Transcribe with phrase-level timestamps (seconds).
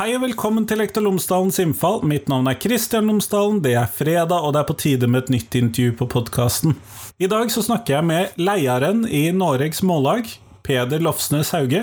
[0.00, 1.98] Hei og velkommen til Lektor Lomsdalens innfall.
[2.08, 3.58] Mitt navn er Kristian Lomsdalen.
[3.60, 6.72] Det er fredag, og det er på tide med et nytt intervju på podkasten.
[7.20, 10.30] I dag så snakker jeg med lederen i Noregs Mållag,
[10.64, 11.82] Peder Lofsnes Hauge.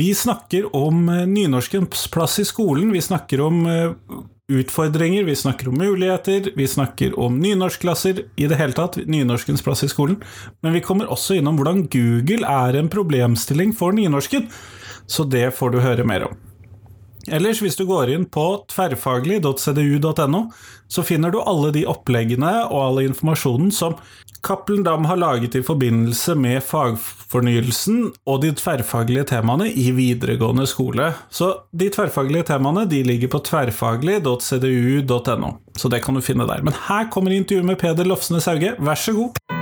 [0.00, 2.88] Vi snakker om eh, nynorskens plass i skolen.
[2.96, 4.14] Vi snakker om eh,
[4.48, 9.84] utfordringer, vi snakker om muligheter, vi snakker om nynorskklasser, i det hele tatt nynorskens plass
[9.84, 10.22] i skolen.
[10.64, 14.48] Men vi kommer også innom hvordan Google er en problemstilling for nynorsken.
[15.04, 16.40] Så det får du høre mer om.
[17.30, 20.50] Ellers, hvis du går inn på tverrfaglig.cdu.no,
[20.90, 23.94] så finner du alle de oppleggene og all informasjonen som
[24.42, 31.14] Cappelen Dam har laget i forbindelse med fagfornyelsen og de tverrfaglige temaene i videregående skole.
[31.30, 36.58] Så de tverrfaglige temaene de ligger på tverrfaglig.cdu.no, så det kan du finne der.
[36.66, 39.61] Men her kommer intervjuet med Peder Lofsnes Hauge, vær så god.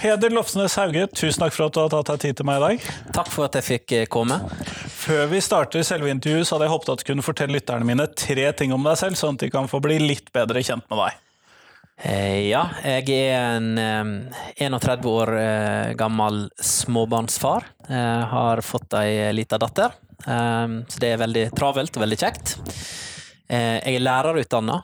[0.00, 2.62] Peder Lofsnes Hauge, tusen takk for at du har tatt deg tid til meg i
[2.62, 2.84] dag.
[3.12, 4.38] Takk for at jeg fikk eh, komme.
[4.96, 8.06] Før vi starter selve intervjuet, så hadde jeg håpet at du kunne fortelle lytterne mine
[8.16, 11.02] tre ting om deg selv, sånn at de kan få bli litt bedre kjent med
[11.02, 11.20] deg.
[12.00, 17.68] Eh, ja, jeg er en eh, 31 år eh, gammel småbarnsfar.
[17.92, 19.92] Jeg har fått ei lita datter,
[20.24, 22.56] så det er veldig travelt og veldig kjekt.
[23.50, 24.76] Jeg er lærerutdanna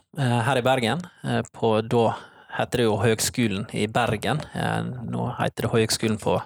[0.49, 1.05] her i Bergen,
[1.55, 2.09] på da
[2.57, 4.41] heter det jo Høgskolen i Bergen.
[4.55, 6.39] Eh, nå heter det Høgskolen på,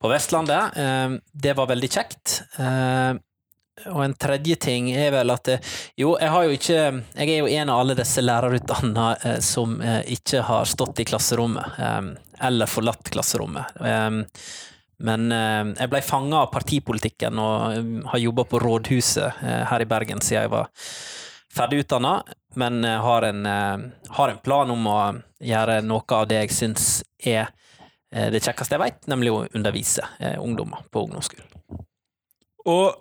[0.00, 0.78] på Vestlandet.
[0.78, 2.40] Eh, det var veldig kjekt.
[2.60, 3.12] Eh,
[3.88, 5.48] og en tredje ting er vel at
[5.96, 6.80] jo, jeg har jo ikke
[7.16, 9.06] Jeg er jo en av alle disse lærerutdanna
[9.40, 11.78] som ikke har stått i klasserommet,
[12.44, 13.80] eller forlatt klasserommet.
[15.00, 19.40] Men jeg ble fanga av partipolitikken og har jobba på rådhuset
[19.72, 20.68] her i Bergen siden jeg var
[21.54, 22.20] ferdig utdanna,
[22.58, 23.46] men har en,
[24.08, 25.00] har en plan om å
[25.40, 26.88] gjøre noe av det jeg syns
[27.18, 27.48] er
[28.12, 31.48] eh, det kjekkeste jeg vet, nemlig å undervise eh, ungdommer på ungdomsskolen.
[32.68, 33.00] Og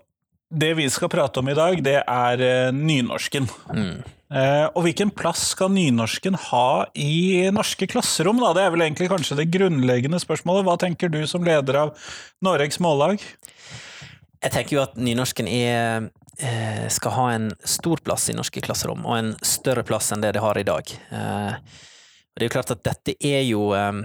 [0.50, 3.50] det vi skal prate om i dag, det er eh, nynorsken.
[3.74, 4.00] Mm.
[4.78, 8.38] og hvilken plass skal nynorsken ha i norske klasserom?
[8.44, 8.52] Da?
[8.54, 10.68] Det er vel egentlig kanskje det grunnleggende spørsmålet.
[10.68, 11.96] Hva tenker du som leder av
[12.46, 13.24] Noregs Mållag?
[14.40, 16.12] Jeg tenker jo at nynorsken er,
[16.90, 20.44] skal ha en stor plass i norske klasserom, og en større plass enn det det
[20.44, 20.94] har i dag.
[22.40, 24.04] Det er jo klart at dette er jo eh,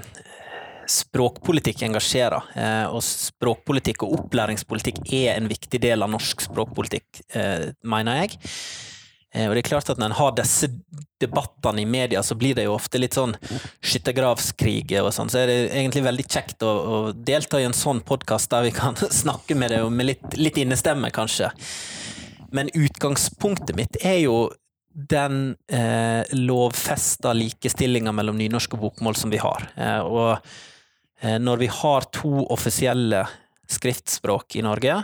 [0.90, 7.70] Språkpolitikk engasjerer, eh, og språkpolitikk og opplæringspolitikk er en viktig del av norsk språkpolitikk, eh,
[7.88, 8.36] mener jeg.
[9.34, 10.68] Og det er klart at Når en har disse
[11.18, 13.32] debattene i media, så blir det jo ofte litt sånn
[13.82, 15.32] skyttergravskrig og sånn.
[15.32, 18.70] Så er det egentlig veldig kjekt å, å delta i en sånn podkast der vi
[18.76, 21.50] kan snakke med det med litt, litt innestemme, kanskje.
[22.54, 24.36] Men utgangspunktet mitt er jo
[24.94, 29.66] den eh, lovfesta likestillinga mellom nynorsk og bokmål som vi har.
[29.74, 30.36] Eh, og
[31.20, 33.24] eh, når vi har to offisielle
[33.70, 35.00] skriftspråk i Norge,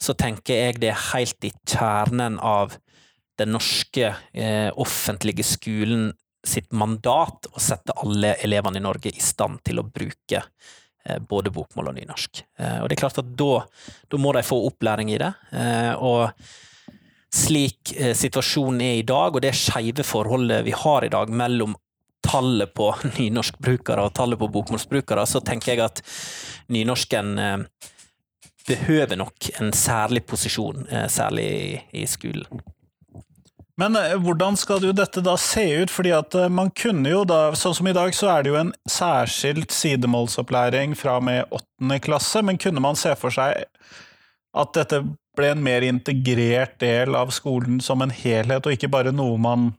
[0.00, 2.78] så tenker jeg det er helt i kjernen av
[3.38, 6.08] den norske eh, offentlige skolen
[6.46, 11.52] sitt mandat å sette alle elevene i Norge i stand til å bruke eh, både
[11.54, 12.42] bokmål og nynorsk.
[12.58, 13.60] Eh, og det er klart at da,
[14.08, 15.34] da må de få opplæring i det.
[15.98, 16.32] og
[17.34, 21.76] slik eh, situasjonen er i dag, og det skeive forholdet vi har i dag mellom
[22.24, 26.02] tallet på nynorskbrukere og tallet på bokmålsbrukere, så tenker jeg at
[26.72, 27.60] nynorsken eh,
[28.68, 31.70] behøver nok en særlig posisjon, eh, særlig i,
[32.02, 32.64] i skolen.
[33.78, 35.92] Men hvordan skal jo dette da se ut?
[35.94, 38.72] Fordi at man kunne jo da, sånn som i dag, så er det jo en
[38.90, 43.68] særskilt sidemålsopplæring fra og med åttende klasse, men kunne man se for seg
[44.58, 45.02] at dette
[45.38, 49.70] ble en mer integrert del av skolen som en helhet, og ikke bare noe man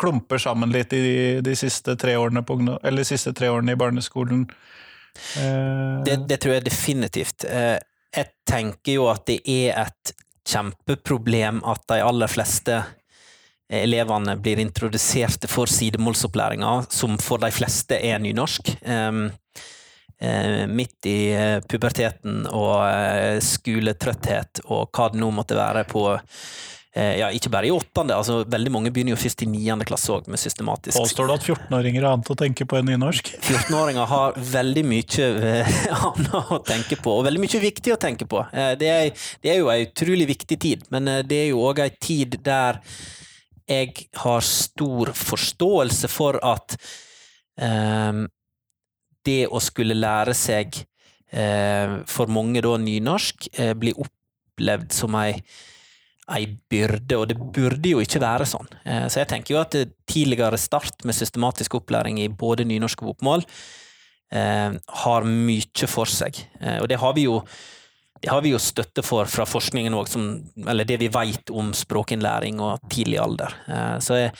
[0.00, 4.46] klumper sammen litt i de siste tre på, de siste tre årene i barneskolen.
[5.36, 6.02] Eh.
[6.06, 7.44] Det, det, tror jeg definitivt.
[7.44, 7.76] Eh,
[8.16, 10.14] jeg tenker jo at det er et
[10.46, 12.80] kjempeproblem at de aller fleste
[13.66, 18.76] elevene blir introduserte for sidemålsopplæringa, som for de fleste er nynorsk.
[18.86, 19.32] Um, Eh,
[20.72, 26.08] midt i eh, puberteten og eh, skoletrøtthet og hva det nå måtte være på
[26.96, 30.30] ja, ikke bare i åttende, altså veldig mange begynner jo først i niende klasse òg
[30.32, 33.28] med systematisk Påstår du at 14-åringer har annet å tenke på enn nynorsk?
[33.50, 35.26] 14-åringer har veldig mye
[35.98, 38.40] annet å tenke på, og veldig mye viktig å tenke på.
[38.80, 42.00] Det er, det er jo en utrolig viktig tid, men det er jo òg en
[42.00, 42.80] tid der
[43.68, 46.78] jeg har stor forståelse for at
[47.60, 48.24] um,
[49.26, 50.78] det å skulle lære seg,
[51.30, 55.34] eh, for mange da nynorsk, eh, blir opplevd som ei
[56.34, 58.68] ei byrde, og det burde jo ikke være sånn.
[58.82, 59.76] Eh, så jeg tenker jo at
[60.10, 63.46] tidligere start med systematisk opplæring i både nynorsk og bokmål
[64.34, 64.74] eh,
[65.04, 66.40] har mye for seg.
[66.60, 67.40] Eh, og det har vi jo
[68.16, 70.08] det har vi jo støtte for fra forskningen òg,
[70.66, 73.52] eller det vi vet om språkinnlæring og tidlig alder.
[74.00, 74.30] Så jeg,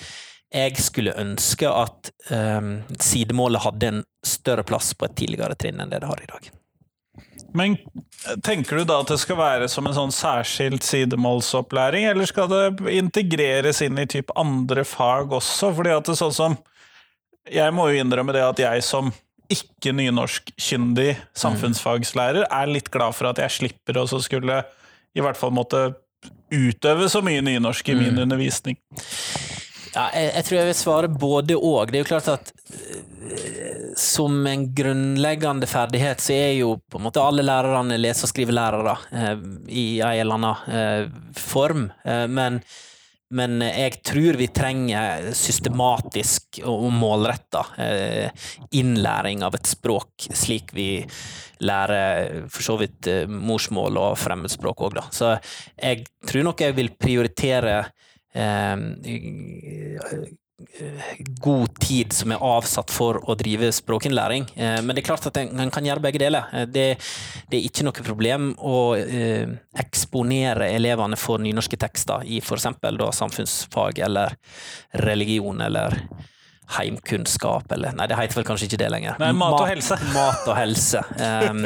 [0.56, 5.92] jeg skulle ønske at um, sidemålet hadde en større plass på et tidligere trinn enn
[5.92, 6.48] det det har i dag.
[7.56, 7.76] Men
[8.44, 12.96] tenker du da at det skal være som en sånn særskilt sidemålsopplæring, eller skal det
[12.96, 15.70] integreres inn i typ andre fag også?
[15.76, 16.58] Fordi at det er sånn som
[17.46, 19.12] Jeg må jo innrømme det at jeg som
[19.46, 24.64] ikke nynorskkyndig samfunnsfagslærer er litt glad for at jeg slipper å skulle
[25.14, 25.84] i hvert fall måtte
[26.50, 28.22] utøve så mye nynorsk i min mm.
[28.24, 28.80] undervisning.
[29.96, 31.88] Ja, jeg, jeg, tror jeg vil svare både og.
[31.88, 32.50] Det er jo klart at
[33.96, 38.96] som en grunnleggende ferdighet så er jo på en måte alle lærerne lese- og skrivelærere
[39.12, 41.88] eh, i en eller annen eh, form.
[42.04, 42.60] Eh, men,
[43.32, 48.46] men, jeg tror vi trenger systematisk og målretta eh,
[48.76, 50.90] innlæring av et språk, slik vi
[51.64, 55.06] lærer for så vidt eh, morsmål og fremmedspråk òg, da.
[55.08, 55.38] Så
[55.80, 58.12] jeg tror nok jeg vil prioritere eh,
[61.40, 64.46] god tid som er avsatt for å drive språkinnlæring.
[64.56, 66.48] Eh, men det er klart at en kan gjøre begge deler.
[66.52, 66.86] Eh, det,
[67.50, 69.48] det, er ikke noe problem å eh,
[69.78, 72.70] eksponere elevene for nynorske tekster i f.eks.
[73.18, 74.38] samfunnsfag eller
[75.04, 76.00] religion eller
[76.76, 79.20] heimkunnskap, eller Nei, det heter vel kanskje ikke det lenger.
[79.22, 80.00] Nei, mat og helse.
[80.16, 81.02] Mat og helse.
[81.14, 81.60] Um,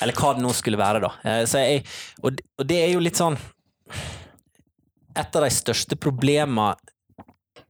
[0.00, 1.10] eller hva det nå skulle være, da.
[1.44, 1.82] Jeg,
[2.22, 3.36] og, og det er jo litt sånn
[5.16, 6.74] Et av de største problemene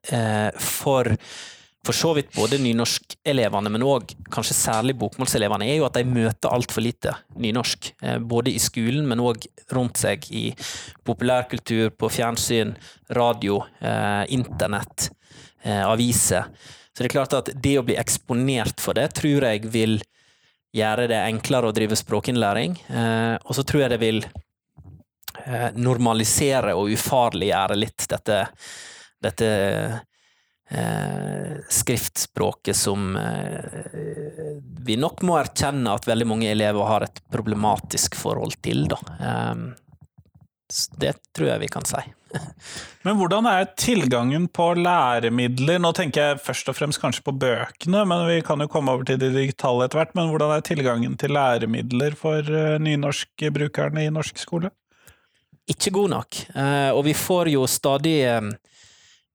[0.09, 1.17] Eh, for
[1.81, 6.53] for så vidt både nynorskelevene, men òg kanskje særlig bokmålselevene, er jo at de møter
[6.53, 7.89] altfor lite nynorsk.
[8.05, 10.51] Eh, både i skolen, men òg rundt seg i
[11.09, 12.75] populærkultur, på fjernsyn,
[13.17, 15.09] radio, eh, internett,
[15.65, 16.47] aviser.
[16.93, 19.99] Så det er klart at det å bli eksponert for det, tror jeg vil
[20.77, 22.79] gjøre det enklere å drive språkinnlæring.
[23.45, 24.25] Og så tror jeg det vil
[25.77, 28.45] normalisere og ufarliggjøre litt dette
[29.23, 29.49] dette
[30.71, 33.81] eh, skriftspråket som eh,
[34.87, 39.01] vi nok må erkjenne at veldig mange elever har et problematisk forhold til, da.
[39.21, 39.69] Eh,
[41.03, 42.01] det tror jeg vi kan si.
[43.05, 45.81] men hvordan er tilgangen på læremidler?
[45.83, 49.09] Nå tenker jeg først og fremst kanskje på bøkene, men vi kan jo komme over
[49.09, 50.15] til det digitale etter hvert.
[50.15, 52.47] Men hvordan er tilgangen til læremidler for
[52.87, 54.71] nynorskbrukerne i norsk skole?
[55.71, 58.51] Ikke god nok, uh, og vi får jo stadig uh,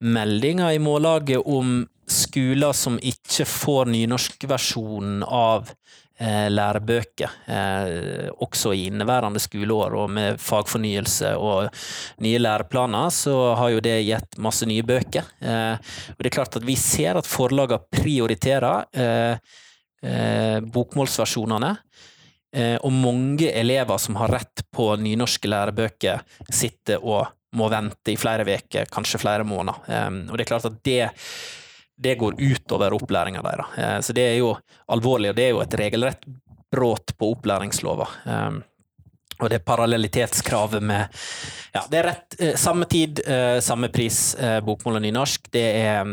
[0.03, 5.71] meldinger i Mållaget om skoler som ikke får nynorskversjonen av
[6.19, 9.95] eh, lærebøker, eh, også i inneværende skoleår.
[9.97, 11.69] Og med fagfornyelse og
[12.23, 15.33] nye læreplaner, så har jo det gitt masse nye bøker.
[15.41, 19.57] Eh, og det er klart at vi ser at forlagene prioriterer eh,
[20.05, 21.75] eh, bokmålsversjonene.
[22.55, 28.17] Eh, og mange elever som har rett på nynorske lærebøker, sitter og må vente i
[28.19, 29.77] flere uker, kanskje flere måneder.
[30.27, 31.05] Og det er klart at det,
[31.95, 33.77] det går utover opplæringa deres.
[33.77, 34.49] Uh, så det er jo
[34.91, 36.27] alvorlig, og det er jo et regelrett
[36.75, 38.09] brudd på opplæringslova.
[39.43, 41.07] Og det parallellitetskravet med
[41.75, 45.49] Ja, det er rett eh, samme tid, eh, samme pris, eh, bokmål og nynorsk.
[45.51, 46.07] Det er,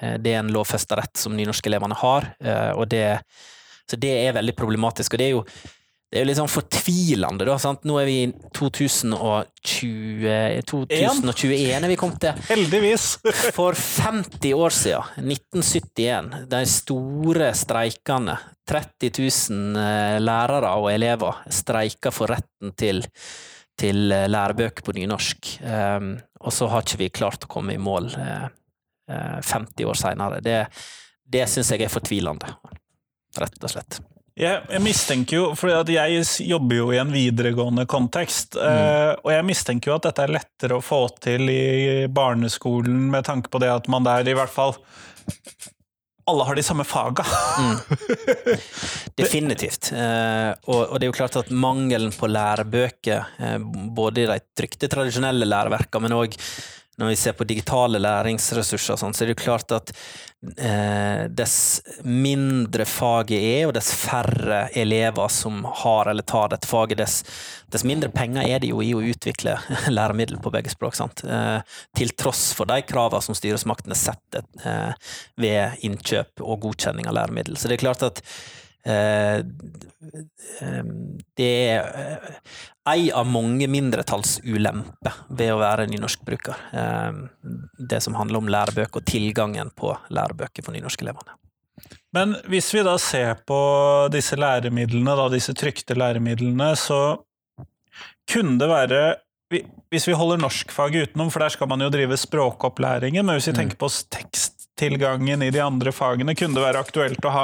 [0.00, 3.20] eh, det er en lovfesta rett som nynorskelevene har, eh, og det
[3.90, 5.12] Så det er veldig problematisk.
[5.12, 5.44] Og det er jo
[6.12, 7.54] det er jo litt sånn fortvilende, da.
[7.56, 7.86] Sant?
[7.88, 9.46] Nå er vi i 2020,
[10.68, 12.42] 2021 er vi kommet til.
[12.50, 13.06] Heldigvis!
[13.56, 18.36] For 50 år siden, 1971, de store streikene.
[18.68, 23.02] 30 000 eh, lærere og elever streika for retten til,
[23.80, 25.50] til eh, lærebøker på nynorsk.
[25.64, 26.12] Um,
[26.44, 28.46] og så har ikke vi klart å komme i mål uh,
[29.10, 30.44] uh, 50 år seinere.
[30.44, 30.60] Det,
[31.24, 32.52] det syns jeg er fortvilende,
[33.40, 34.02] rett og slett.
[34.32, 38.62] Jeg, jeg, mistenker jo, for jeg jobber jo i en videregående kontekst, mm.
[38.64, 43.28] uh, og jeg mistenker jo at dette er lettere å få til i barneskolen, med
[43.28, 44.78] tanke på det at man der i hvert fall
[46.32, 47.26] alle har de samme faga.
[47.60, 47.76] mm.
[49.20, 49.90] Definitivt.
[49.92, 53.58] Uh, og, og, det er jo klart at mangelen på lærebøker, uh,
[53.92, 56.38] både i de trykte, tradisjonelle læreverkene, men òg
[57.00, 59.92] når vi ser på digitale læringsressurser, sånn, så er det jo klart at
[60.56, 66.98] eh, dess mindre faget er, og dess færre elever som har eller tar dette faget,
[66.98, 67.20] dess,
[67.72, 69.56] dess mindre penger er det jo i å utvikle
[69.98, 70.98] læremiddel på begge språk.
[71.24, 77.20] Eh, til tross for de kravene som styresmaktene setter eh, ved innkjøp og godkjenning av
[77.20, 77.56] læremiddel.
[77.56, 78.24] Så det er klart at
[81.38, 82.32] det er
[82.90, 86.64] ei av mange mindretallsulemper ved å være nynorskbruker.
[87.78, 91.38] Det som handler om lærebøker og tilgangen på lærebøker for nynorskelevene.
[92.12, 93.58] Men hvis vi da ser på
[94.12, 97.22] disse læremidlene, da, disse trykte læremidlene, så
[98.28, 99.02] kunne det være
[99.92, 103.52] Hvis vi holder norskfaget utenom, for der skal man jo drive språkopplæringen, men hvis vi
[103.52, 103.58] mm.
[103.58, 107.42] tenker på teksttilgangen i de andre fagene, kunne det være aktuelt å ha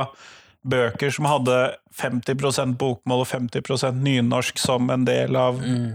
[0.67, 1.57] bøker som hadde
[2.01, 5.91] 50% bokmål og 50% nynorsk som en del av mm.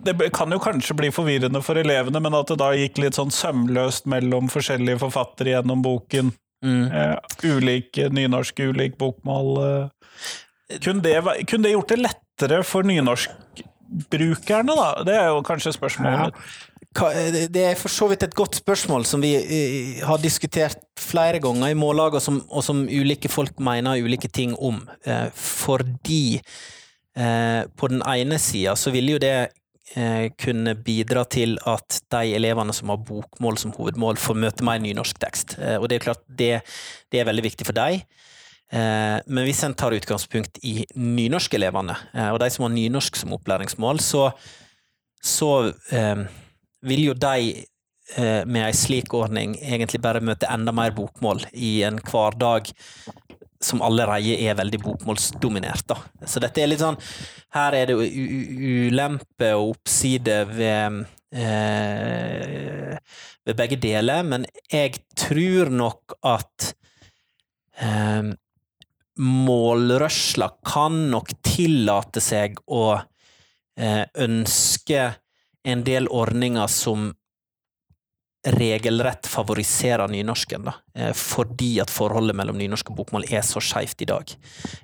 [0.00, 3.28] Det kan jo kanskje bli forvirrende for elevene, men at det da gikk litt sånn
[3.34, 6.30] sømløst mellom forskjellige forfattere gjennom boken.
[6.64, 6.86] Mm.
[6.88, 7.16] Eh,
[7.52, 9.50] ulik nynorsk, ulik bokmål.
[9.60, 10.78] Eh.
[10.78, 14.88] Kunne, det, kunne, det, gjort det lettere for nynorskbrukerne, da?
[15.04, 16.32] Det er jo kanskje spørsmålet.
[16.32, 16.73] Ja.
[16.94, 21.72] Det er for så vidt et godt spørsmål som vi eh, har diskutert flere ganger
[21.72, 24.78] i Mållaget, og og som ulike folk mener ulike ting om.
[25.04, 26.38] Eh, fordi
[27.18, 29.50] eh, på den ene sida så ville jo det
[30.40, 35.20] kunne bidra til at de elevene som har bokmål som hovedmål, får møte mer nynorsk
[35.22, 35.54] tekst.
[35.78, 36.48] Og det er klart, det,
[37.12, 38.00] det er veldig viktig for dem.
[38.72, 41.94] Men hvis en tar utgangspunkt i nynorskelevene,
[42.32, 44.32] og de som har nynorsk som opplæringsmål, så,
[45.22, 45.52] så
[46.84, 47.64] vil jo de
[48.16, 52.70] eh, med ei slik ordning egentlig bare møte enda mer bokmål i en hverdag
[53.64, 55.86] som allerede er veldig bokmålsdominert.
[55.88, 55.96] Da.
[56.28, 56.98] Så dette er litt sånn
[57.54, 62.96] Her er det ulempe og oppside ved, eh,
[63.46, 66.72] ved begge deler, men jeg tror nok at
[67.78, 68.34] eh,
[69.22, 72.88] målrørsla kan nok tillate seg å
[73.78, 75.12] eh, ønske
[75.64, 77.12] en del ordninger som
[78.44, 84.04] regelrett favoriserer nynorsken, da, eh, fordi at forholdet mellom nynorsk og bokmål er så skeivt
[84.04, 84.34] i dag.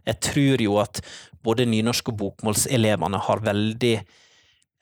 [0.06, 1.02] Jeg tror jo at
[1.44, 3.94] både nynorsk- og bokmålselevene har veldig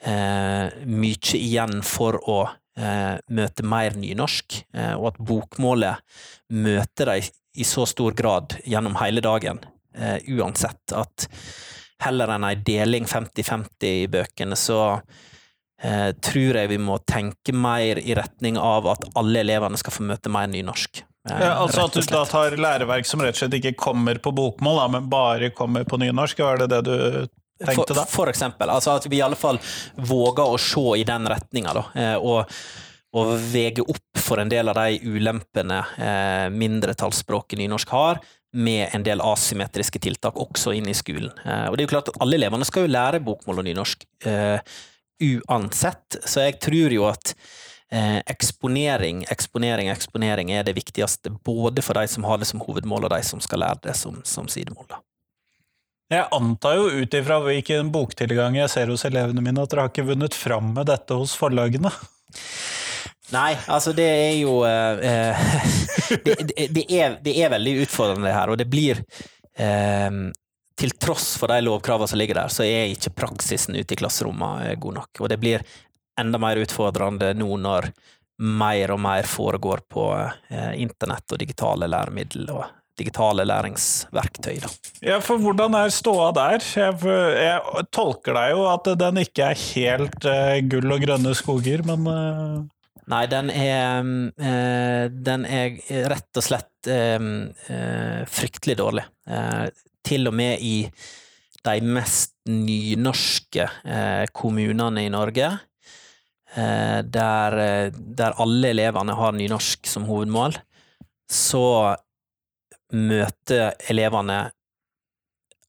[0.06, 2.38] eh, mye igjen for å
[2.78, 5.96] eh, møte mer nynorsk, eh, og at bokmålet
[6.54, 9.58] møter dem i så stor grad gjennom hele dagen,
[9.94, 10.92] eh, uansett.
[10.94, 11.26] At
[12.04, 15.00] heller enn ei deling 50-50 i bøkene, så
[15.82, 20.06] eh, tror jeg vi må tenke mer i retning av at alle elevene skal få
[20.08, 21.02] møte mer nynorsk.
[21.30, 24.32] Eh, ja, altså At du da tar læreverk som rett og slett ikke kommer på
[24.36, 26.42] bokmål, da, men bare kommer på nynorsk?
[26.44, 26.96] Var det det du
[27.64, 28.04] tenkte da?
[28.04, 28.70] For, for eksempel.
[28.72, 29.60] Altså at vi i alle fall
[29.96, 31.86] våger å se i den retninga, da.
[31.94, 32.58] Eh, og,
[33.18, 38.20] og vege opp for en del av de ulempene eh, mindretallsspråket nynorsk har,
[38.56, 41.32] med en del asymmetriske tiltak også inn i skolen.
[41.44, 44.06] Eh, og det er jo klart at Alle elevene skal jo lære bokmål og nynorsk.
[44.24, 44.78] Eh,
[45.20, 46.18] uansett.
[46.24, 47.34] Så jeg tror jo at
[47.92, 53.08] eh, eksponering, eksponering, eksponering er det viktigste, både for de som har det som hovedmål,
[53.08, 54.88] og de som skal lære det som, som sidemål.
[54.90, 55.02] Da.
[56.08, 59.92] Jeg antar jo ut ifra hvilken boktilgang jeg ser hos elevene mine, at dere har
[59.92, 61.92] ikke vunnet fram med dette hos forlagene?
[63.28, 65.48] Nei, altså det er jo eh, eh
[66.24, 69.02] det, det, det, er, det, er, veldig utfordrende her, og det blir
[69.60, 70.08] eh,
[70.78, 74.70] til tross for de lovkravene som ligger der, så er ikke praksisen ute i klasserommene
[74.70, 75.22] eh, god nok.
[75.22, 75.64] Og det blir
[76.18, 77.90] enda mer utfordrende nå når
[78.38, 82.66] mer og mer foregår på eh, internett og digitale læremidler og
[82.98, 84.56] digitale læringsverktøy.
[84.62, 84.70] Da.
[85.06, 86.62] Ja, for hvordan er ståa der?
[86.62, 86.96] Jeg,
[87.38, 92.08] jeg, tolker deg jo at den ikke er helt uh, gull og grønne skoger, men
[92.10, 92.56] uh...
[93.08, 94.02] Nei, den er,
[94.42, 95.78] uh, den er
[96.10, 96.66] rett og slett
[98.34, 99.02] fryktelig dårlig
[100.06, 100.76] til og med i
[101.66, 105.50] de mest nynorske eh, kommunene i Norge,
[106.54, 107.58] eh, der,
[107.92, 110.56] der, alle elevene har nynorsk som hovedmål,
[111.28, 111.96] så
[112.94, 114.46] møter elevene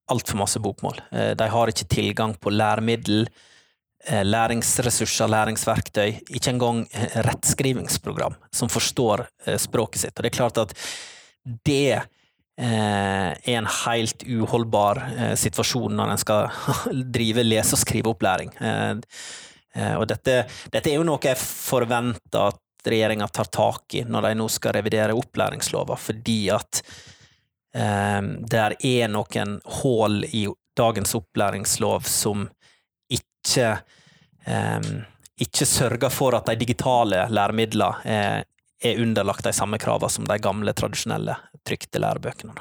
[0.10, 1.02] altfor masse bokmål.
[1.12, 3.28] Eh, de har ikke tilgang på læremiddel,
[4.08, 10.16] eh, læringsressurser, læringsverktøy, ikke engang eh, rettskrivingsprogram som forstår eh, språket sitt.
[10.18, 10.74] Og det er klart at
[11.66, 12.02] det
[12.60, 16.50] er eh, en helt uholdbar eh, situasjon når en skal
[17.16, 18.52] drive lese- og skriveopplæring.
[18.60, 24.28] Eh, og dette, dette, er jo noe jeg forventer at regjeringa tar tak i når
[24.28, 26.82] de nå skal revidere opplæringslova, fordi at
[27.70, 30.48] det er noen hull i
[30.80, 32.48] dagens opplæringslov som
[33.14, 33.76] ikke
[35.46, 38.48] ikke sørger for at de digitale læremidlene er
[38.86, 41.36] underlagt de samme kravene som de gamle, tradisjonelle
[41.68, 42.56] trykte lærebøkene.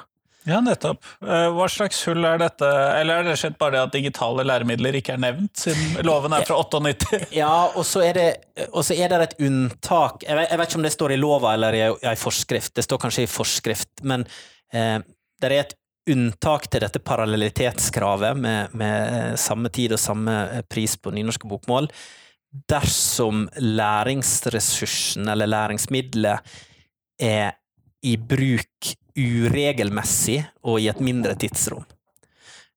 [0.49, 1.05] Ja, nettopp.
[1.21, 4.97] Eh, hva slags hull er dette, eller er det skjedd bare det at digitale læremidler
[4.97, 7.27] ikke er nevnt, siden loven er fra 98?
[7.37, 10.25] Ja, og så er det, er det et unntak.
[10.25, 12.87] Jeg vet, jeg vet, ikke om det står i lova eller i ei forskrift, det
[12.87, 14.25] står kanskje i forskrift, men
[14.73, 14.97] eh,
[15.39, 15.77] det er et
[16.09, 21.91] unntak til dette parallellitetskravet med, med samme tid og samme pris på nynorske bokmål
[22.71, 26.57] dersom læringsressursen eller læringsmiddelet
[27.21, 27.55] er
[28.03, 31.87] i bruk uregelmessig og i et mindre tidsrom.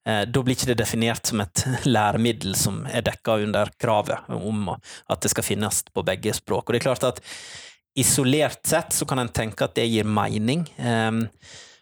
[0.08, 4.72] Eh, da blir ikke det definert som et læremiddel som er dekka under kravet om
[4.74, 6.66] at det skal finnes på begge språk.
[6.66, 7.22] Og det er klart at
[8.00, 11.26] Isolert sett så kan en tenke at det gir mening, ehm,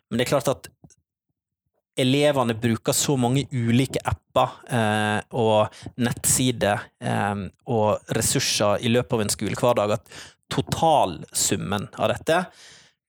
[0.10, 0.70] men det er klart at
[2.02, 9.26] elevene bruker så mange ulike apper eh, og nettsider eh, og ressurser i løpet av
[9.26, 12.44] en skolehverdag at totalsummen av dette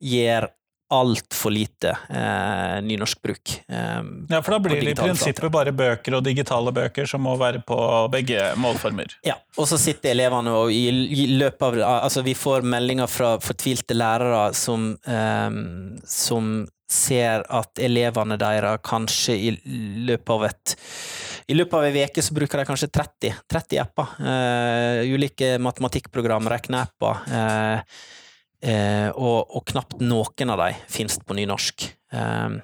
[0.01, 0.49] gir
[0.91, 3.63] altfor lite eh, nynorskbruk.
[3.69, 7.37] Eh, ja, for da blir det i prinsippet bare bøker og digitale bøker som må
[7.39, 7.79] være på
[8.11, 9.15] begge målformer.
[9.27, 13.37] Ja, og så sitter elevene og i, i løpet av Altså, vi får meldinger fra
[13.43, 15.49] fortvilte lærere som, eh,
[16.11, 16.51] som
[16.91, 19.51] ser at elevene deres kanskje i
[20.09, 20.77] løpet av et
[21.51, 24.11] i løpet av ei uke så bruker de kanskje 30, 30 apper.
[24.23, 27.25] Uh, ulike matematikkprogram, regneapper.
[27.27, 28.03] Uh,
[28.71, 31.89] uh, og, og, knapt noen av dem finnes på nynorsk.
[32.15, 32.61] Uh,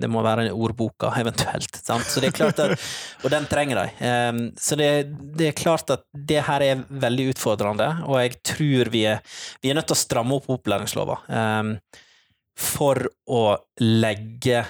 [0.00, 1.80] det må være ordboka, eventuelt.
[1.80, 2.06] Sant?
[2.08, 2.76] Så det er klart at,
[3.24, 4.10] og den trenger de.
[4.30, 4.90] Um, så det,
[5.36, 9.24] det, er klart at det her er veldig utfordrende, og jeg tror vi er,
[9.60, 11.72] vi er nødt til å stramme opp opplæringslova eh,
[12.60, 13.44] for å
[13.80, 14.60] legge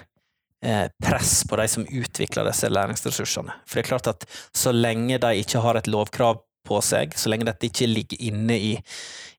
[0.64, 3.56] eh, press på de som utvikler disse læringsressursene.
[3.66, 7.32] For det er klart at så lenge de ikke har et lovkrav på seg, så
[7.32, 8.72] lenge dette ikke ligger inne i,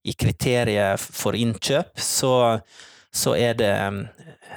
[0.03, 2.33] i kriteriet for innkjøp, så,
[3.13, 3.73] så er det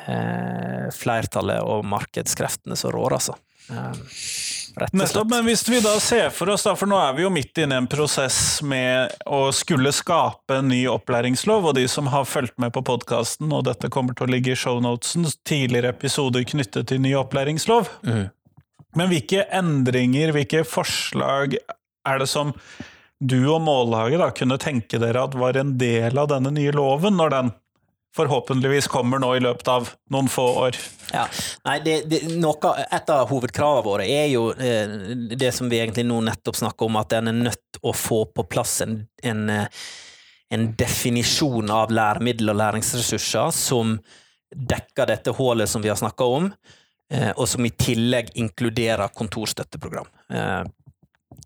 [0.09, 3.39] eh, flertallet og markedskreftene som rår, altså.
[3.71, 7.31] Eh, Nettopp, men hvis vi da ser for oss, da, for nå er vi jo
[7.33, 12.11] midt inne i en prosess med å skulle skape en ny opplæringslov, og de som
[12.13, 16.47] har fulgt med på podkasten, og dette kommer til å ligge i shownotesen, tidligere episoder
[16.51, 17.93] knyttet til ny opplæringslov.
[18.03, 18.27] Mm.
[18.99, 21.57] Men hvilke endringer, hvilke forslag
[22.05, 22.53] er det som
[23.25, 27.17] du og Mållaget da kunne tenke dere at var en del av denne nye loven,
[27.19, 27.55] når den
[28.15, 30.79] forhåpentligvis kommer nå i løpet av noen få år?
[31.13, 31.25] Ja,
[31.67, 34.95] nei, det, det, noe, Et av hovedkravene våre er jo eh,
[35.35, 38.47] det som vi egentlig nå nettopp snakker om, at en er nødt å få på
[38.51, 39.83] plass en, en, eh,
[40.55, 43.99] en definisjon av læremiddel og læringsressurser som
[44.55, 46.53] dekker dette hullet som vi har snakka om,
[47.13, 50.07] eh, og som i tillegg inkluderer kontorstøtteprogram.
[50.31, 50.63] Eh,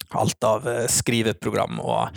[0.08, 2.08] alt av eh, skriveprogram og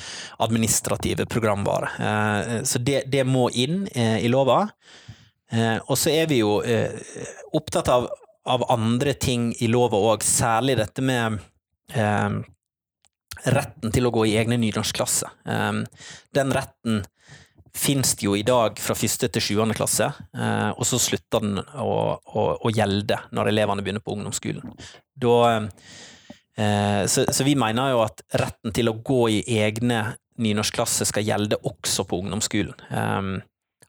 [0.43, 1.91] administrative programvare.
[1.99, 4.65] Eh, så det, det må inn eh, i lova.
[5.51, 6.61] Og så er vi jo
[7.59, 8.05] opptatt av,
[8.47, 11.41] av andre ting i lova òg, særlig dette med
[13.43, 15.33] retten til å gå i egne nynorskklasser.
[16.31, 17.01] Den retten
[17.75, 21.91] finnes det jo i dag fra første til sjuende klasse, og så slutter den å,
[22.15, 24.71] å, å gjelde når elevene begynner på ungdomsskolen.
[25.19, 25.59] Da
[26.51, 30.01] så, så, vi mener jo at retten til å gå i egne
[30.41, 32.75] nynorskklasser skal gjelde også på ungdomsskolen.
[32.91, 33.33] Um,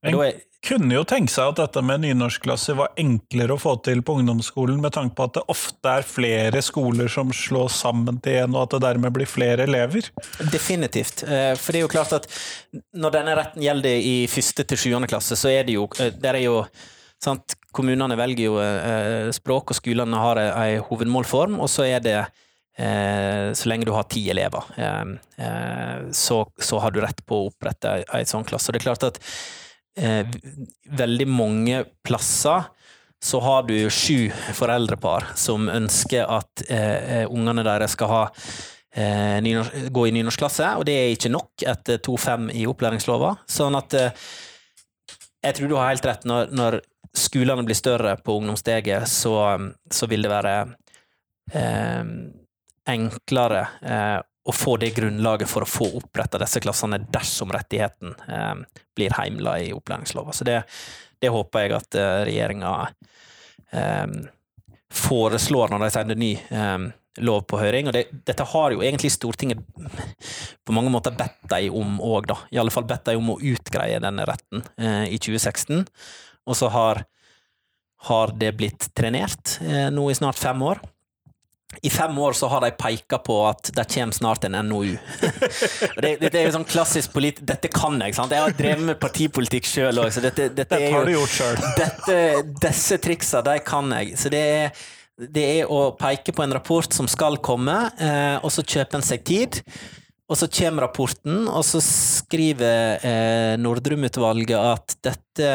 [0.02, 4.02] en er, kunne jo tenke seg at dette med nynorskklasser var enklere å få til
[4.06, 8.40] på ungdomsskolen, med tanke på at det ofte er flere skoler som slås sammen til
[8.44, 10.10] én, og at det dermed blir flere elever?
[10.52, 11.24] Definitivt.
[11.26, 12.30] Eh, for det er jo klart at
[12.98, 16.38] når denne retten gjelder i første til sjuende klasse, så er det jo, eh, der
[16.38, 16.62] er jo
[17.22, 18.56] sant, Kommunene velger jo
[19.32, 24.06] språk, og skolene har ei hovedmålform, og så er det Eh, så lenge du har
[24.08, 25.10] ti elever, eh,
[25.44, 28.70] eh, så, så, har du rett på å opprette ei sånn klasse.
[28.70, 29.20] Og det er klart at
[29.92, 32.70] veldig mange plasser
[33.22, 38.22] så har du sju foreldrepar som ønsker at eh, ungene deres skal ha
[38.98, 39.38] eh,
[39.94, 43.36] gå i nynorskklasse, og det er ikke nok etter 2-5 i opplæringslova.
[43.46, 44.26] Sånn at eh,
[45.46, 46.26] jeg tror du har helt rett.
[46.26, 46.80] Når, når
[47.14, 49.36] skolene blir større på ungdomssteget, så,
[49.90, 50.56] så vil det være
[52.88, 58.54] enklere eh, å få det grunnlaget for å få oppretta disse klassene dersom rettigheten eh,
[58.96, 60.34] blir heimla i opplæringslova.
[60.34, 60.62] Så det,
[61.22, 62.72] det, håper jeg at eh, regjeringa
[63.70, 64.16] eh,
[64.92, 66.88] foreslår når de sender ny eh,
[67.22, 67.90] lov på høring.
[67.90, 69.62] Og det, dette har jo egentlig Stortinget
[70.66, 72.40] på mange måter bedt dem om òg, da.
[72.50, 75.84] I alle fall bedt dem om å utgreie denne retten eh, i 2016.
[76.50, 77.04] Og så har,
[78.08, 79.60] har det blitt trenert
[79.94, 80.82] nå i snart fem år
[81.80, 84.92] i fem år så har de peka på at det kommer snart en NOU.
[86.02, 87.40] det, det, er jo sånn klassisk polit...
[87.48, 88.34] Dette kan jeg, sant?
[88.34, 91.40] Jeg har drevet med partipolitikk sjøl òg, så dette, dette, dette, har du gjort.
[91.80, 92.18] Dette,
[92.62, 94.14] disse triksa, de kan jeg.
[94.20, 94.84] Så det er,
[95.16, 99.08] det er, å peke på en rapport som skal komme, eh, og så kjøper en
[99.08, 99.62] seg tid.
[100.30, 105.54] Og så kommer rapporten, og så skriver eh, Nordrum-utvalget at dette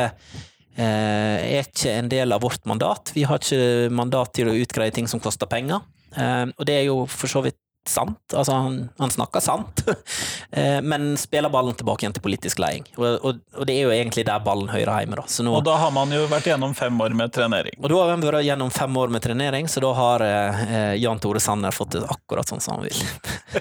[0.78, 3.10] er ikke en del av vårt mandat.
[3.16, 5.82] Vi har ikke mandat til å utgreie ting som koster penger.
[6.16, 7.58] Og det er jo for så vidt
[7.90, 8.34] sant.
[8.34, 9.84] Altså, han, han snakker sant,
[10.52, 12.86] eh, men spiller ballen tilbake igjen til politisk leding.
[12.98, 15.20] Og, og, og, det er jo egentlig der ballen hører hjemme.
[15.20, 15.26] Da.
[15.44, 17.78] Nå, og da har man jo vært gjennom fem år med trenering.
[17.82, 21.22] Og da har man vært gjennom fem år med trenering, så da har eh, Jan
[21.24, 23.04] Tore Sanner fått det akkurat sånn som han vil.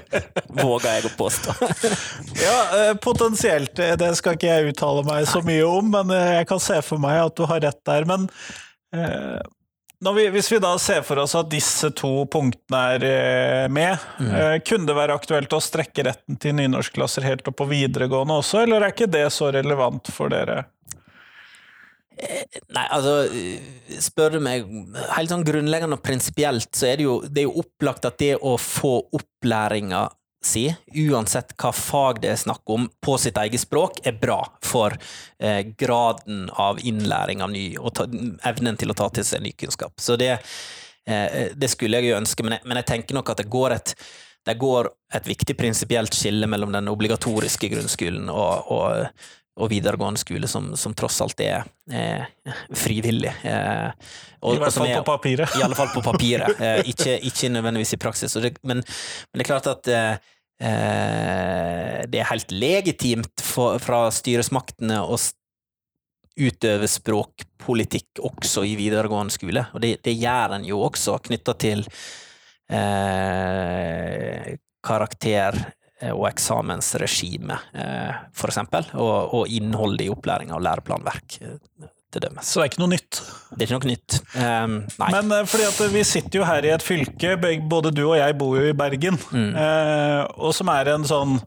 [0.63, 1.57] Våger jeg å påstå.
[2.47, 3.79] ja, eh, potensielt.
[3.79, 7.03] Eh, det skal ikke jeg uttale meg så mye om, men jeg kan se for
[7.03, 8.09] meg at du har rett der.
[8.09, 8.31] Men
[8.95, 9.39] eh,
[10.01, 14.31] vi, hvis vi da ser for oss at disse to punktene er eh, med, mm.
[14.31, 18.65] eh, kunne det være aktuelt å strekke retten til nynorskklasser helt opp på videregående også,
[18.65, 20.67] eller er ikke det så relevant for dere?
[22.17, 23.27] Eh, nei, altså
[24.01, 24.69] Spør du meg
[25.15, 28.35] helt sånn grunnleggende og prinsipielt, så er det jo, det er jo opplagt at det
[28.37, 30.07] å få opplæringa
[30.45, 34.97] si, uansett hva fag det er snakk om, på sitt eget språk, er bra for
[35.39, 38.07] eh, graden av innlæring av ny, og ta,
[38.49, 39.97] evnen til å ta til seg ny kunnskap.
[40.01, 40.37] Så det,
[41.07, 43.77] eh, det skulle jeg jo ønske, men jeg, men jeg, tenker nok at det går
[43.79, 43.97] et,
[44.47, 50.49] det går et viktig prinsipielt skille mellom den obligatoriske grunnskolen og, og, og videregående skole,
[50.51, 52.25] som, som, tross alt er, eh,
[52.77, 53.33] frivillig.
[53.49, 53.91] Eh,
[54.43, 55.57] og, I hvert fall er, på papiret.
[55.57, 58.37] I alle fall på papiret, eh, ikke, ikke, nødvendigvis i praksis.
[58.37, 64.07] Det, men, men, det er klart at eh, Eh, det er helt legitimt for, fra
[64.15, 65.19] styresmaktene å
[66.37, 71.85] utøve språkpolitikk også i videregående skole, og det, det gjør en jo også knytta til
[72.73, 75.61] eh, karakter
[76.13, 82.51] og eksamensregime, eh, eksempel, og, og innholdet i opplæringa og læreplanverk til dømes.
[82.51, 83.21] Så det er ikke noe nytt?
[83.49, 84.17] Det er ikke noe nytt.
[84.37, 85.09] Um, nei.
[85.15, 87.33] Men fordi at vi sitter jo her i et fylke,
[87.65, 89.57] både du og jeg bor jo i Bergen, mm.
[90.37, 91.39] og som er en sånn,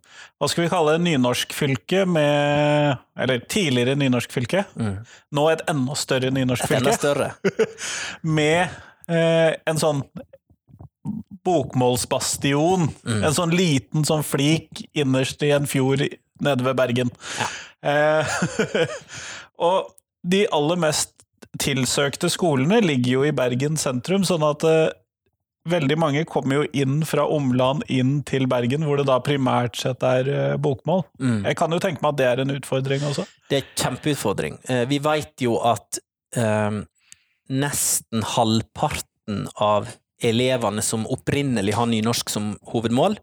[0.41, 4.65] hva skal vi kalle det, nynorskfylke med Eller tidligere nynorskfylke.
[4.79, 4.97] Mm.
[5.35, 6.81] Nå et enda større nynorskfylke.
[6.81, 7.31] Enda større.
[8.39, 10.03] med en sånn
[11.49, 12.89] bokmålsbastion.
[13.03, 13.21] Mm.
[13.23, 16.05] En sånn liten sånn flik innerst i en fjord
[16.39, 17.11] nede ved Bergen.
[17.39, 17.49] Ja.
[19.69, 19.93] og
[20.27, 21.13] de aller mest
[21.59, 24.91] tilsøkte skolene ligger jo i Bergen sentrum, sånn at eh,
[25.69, 30.03] veldig mange kommer jo inn fra omland inn til Bergen, hvor det da primært sett
[30.07, 31.03] er uh, bokmål.
[31.21, 31.41] Mm.
[31.49, 33.25] Jeg kan jo tenke meg at det er en utfordring også?
[33.51, 34.59] Det er en kjempeutfordring.
[34.69, 36.03] Uh, vi veit jo at
[37.49, 39.87] nesten halvparten av
[40.19, 43.17] elevene som opprinnelig har nynorsk som hovedmål,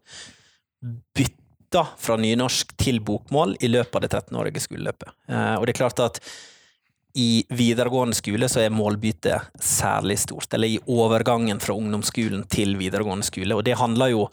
[1.17, 5.11] bytta fra nynorsk til bokmål i løpet av det 13-årige skoleløpet.
[5.59, 6.21] og det er klart at
[7.17, 13.25] i videregående skole så er målbyttet særlig stort, eller i overgangen fra ungdomsskolen til videregående
[13.25, 13.57] skole.
[13.57, 14.27] Og det handler jo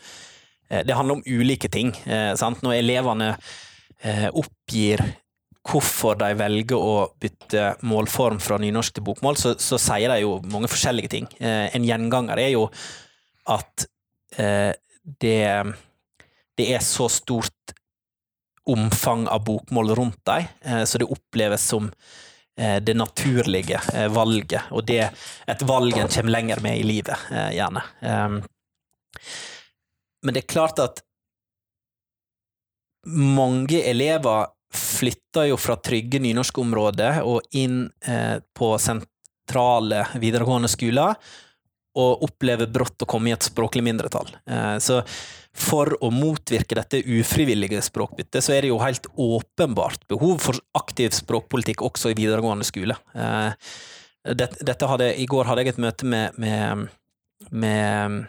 [0.70, 1.94] eh, det handler om ulike ting.
[2.36, 2.60] Sant?
[2.66, 3.30] Når elevene
[4.04, 5.04] eh, oppgir
[5.64, 10.36] hvorfor de velger å bytte målform fra nynorsk til bokmål, så, så sier de jo
[10.52, 11.30] mange forskjellige ting.
[11.40, 12.66] En gjenganger er jo
[13.48, 13.86] at
[15.24, 15.40] det,
[16.60, 17.74] det er så stort
[18.68, 20.52] omfang av bokmål rundt dem,
[20.84, 21.88] så det oppleves som
[22.56, 25.08] Eh, det naturlige eh, valget, og det
[25.50, 27.82] et valg en kommer lenger med i livet, eh, gjerne.
[28.06, 28.36] Ehm,
[30.22, 31.02] men det er klart at
[33.10, 37.86] mange elever flytter jo fra trygge nynorskområder og inn
[38.58, 41.16] på sentrale videregående skoler,
[41.94, 44.32] og opplever brått å komme i et språklig mindretall.
[44.82, 45.04] Så
[45.54, 51.14] for å motvirke dette ufrivillige språkbyttet, så er det jo helt åpenbart behov for aktiv
[51.14, 52.98] språkpolitikk også i videregående skole.
[53.14, 53.54] Eh,
[54.34, 56.88] dette hadde, I går hadde jeg et møte med, med,
[57.52, 58.24] med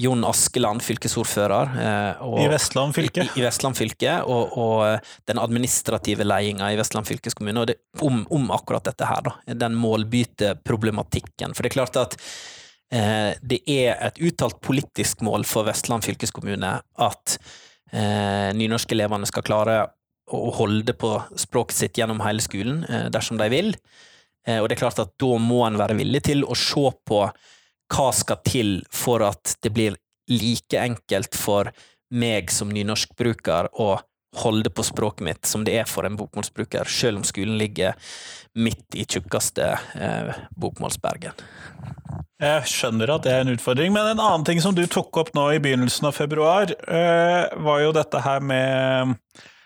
[0.00, 1.76] Jon Askeland, fylkesordfører.
[1.84, 3.28] Eh, og, I Vestland fylke?
[3.28, 7.66] I, i Vestland fylke, og, og, den administrative ledelsen i Vestland fylkeskommune
[8.02, 9.36] om, om, akkurat dette her, da.
[9.66, 11.54] Den målbyteproblematikken.
[11.54, 12.18] For det er klart at
[12.94, 17.36] Eh, det er et uttalt politisk mål for Vestland fylkeskommune at
[17.90, 19.78] eh, nynorskelevene skal klare
[20.34, 23.74] å holde på språket sitt gjennom hele skolen, eh, dersom de vil.
[24.44, 27.20] Og det er klart at da må en være villig til å se på
[27.92, 29.98] hva skal til for at det blir
[30.30, 31.70] like enkelt for
[32.14, 33.94] meg som nynorskbruker å
[34.34, 37.94] holde på språket mitt som det er for en bokmålsbruker, selv om skolen ligger
[38.58, 41.38] midt i tjukkeste eh, bokmålsbergen.
[42.42, 45.30] Jeg skjønner at det er en utfordring, men en annen ting som du tok opp
[45.36, 49.14] nå i begynnelsen av februar, uh, var jo dette her med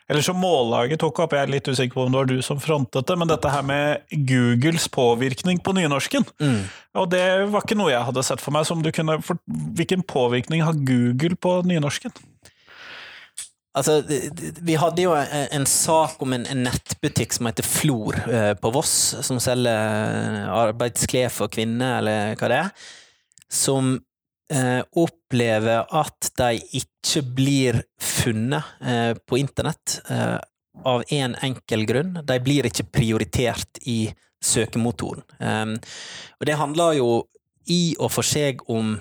[0.09, 2.61] Eller som Mållaget tok opp, jeg er litt usikker på om det var du som
[2.63, 6.25] frontet det, men dette her med Googles påvirkning på nynorsken.
[6.41, 6.63] Mm.
[7.03, 8.65] Og det var ikke noe jeg hadde sett for meg.
[8.65, 12.17] som du kunne, for, Hvilken påvirkning har Google på nynorsken?
[13.77, 14.01] Altså,
[14.65, 18.95] vi hadde jo en, sak om en, en nettbutikk som heter Flor eh, på Voss,
[19.23, 22.89] som selger arbeidsklær for kvinner, eller hva det er,
[23.53, 23.99] som
[24.53, 30.39] eh, opplever at de ikke blir funnet eh, på internett eh,
[30.87, 32.17] av en enkel grunn.
[32.25, 34.09] De blir ikke prioritert i
[34.45, 35.25] søkemotoren.
[35.43, 35.73] Um,
[36.39, 37.09] og det handler jo
[37.69, 38.95] i og for seg om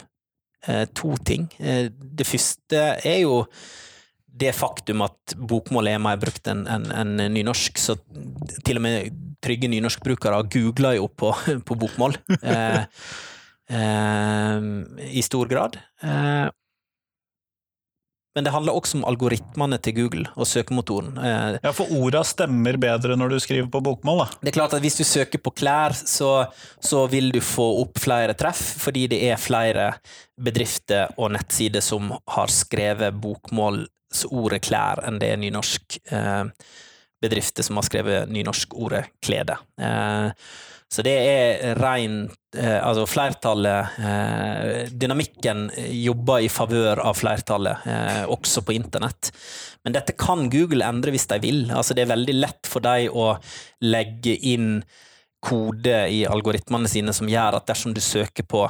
[0.67, 1.47] eh, to ting.
[1.61, 3.43] Eh, det første er jo
[4.37, 7.95] det faktum at bokmål er mer brukt enn en, en nynorsk, så
[8.65, 11.31] til og med trygge nynorskbrukere googler jo på,
[11.67, 12.17] på bokmål.
[12.41, 12.83] Eh,
[13.71, 15.79] I stor grad.
[16.03, 16.47] Eh,
[18.37, 21.15] men det handler også om algoritmene til Google og søkemotoren.
[21.17, 24.27] Eh, Ja, for orda stemmer bedre når du skriver på bokmål, da.
[24.43, 26.45] det er klart at hvis du søker på klær, så,
[26.77, 29.87] så vil du få opp flere treff, fordi det er flere
[30.37, 36.45] bedrifter og nettsider som har skrevet bokmålsordet klær enn det er nynorsk eh,
[37.17, 39.57] bedrifter som har skrevet nynorskordet klede.
[40.87, 42.21] Så det er rein
[42.55, 49.31] eh, Altså flertallet eh, Dynamikken jobber i favør av flertallet, eh, også på internett.
[49.83, 51.65] Men dette kan Google endre hvis de vil.
[51.71, 53.33] Altså det er veldig lett for dem å
[53.83, 54.79] legge inn
[55.43, 58.65] kode i algoritmene sine som gjør at dersom du søker på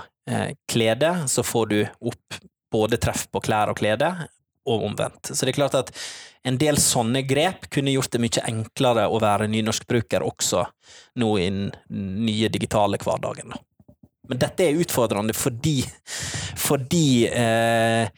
[0.68, 1.78] klede, så får du
[2.12, 2.36] opp
[2.74, 4.10] både treff på klær og klede,
[4.68, 5.32] og omvendt.
[5.32, 5.94] Så det er klart at
[6.48, 10.64] en del sånne grep kunne gjort det mye enklere å være nynorskbruker også
[11.20, 11.68] nå i den
[12.28, 13.56] nye digitale hverdagen.
[14.28, 15.80] Men dette er utfordrende fordi,
[16.60, 18.10] fordi eh,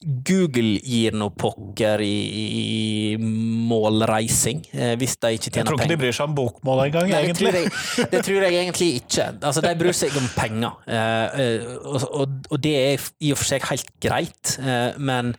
[0.00, 5.60] Google gir noe pokker i, i målreising, eh, hvis de ikke tjener penger.
[5.60, 5.92] Jeg tror ikke penger.
[5.92, 7.34] de bryr seg om bokmål engang, egentlig.
[7.34, 9.26] det, tror jeg, det tror jeg egentlig ikke.
[9.50, 13.42] Altså, de bryr seg om penger, eh, eh, og, og, og det er i og
[13.42, 15.34] for seg helt greit, eh, men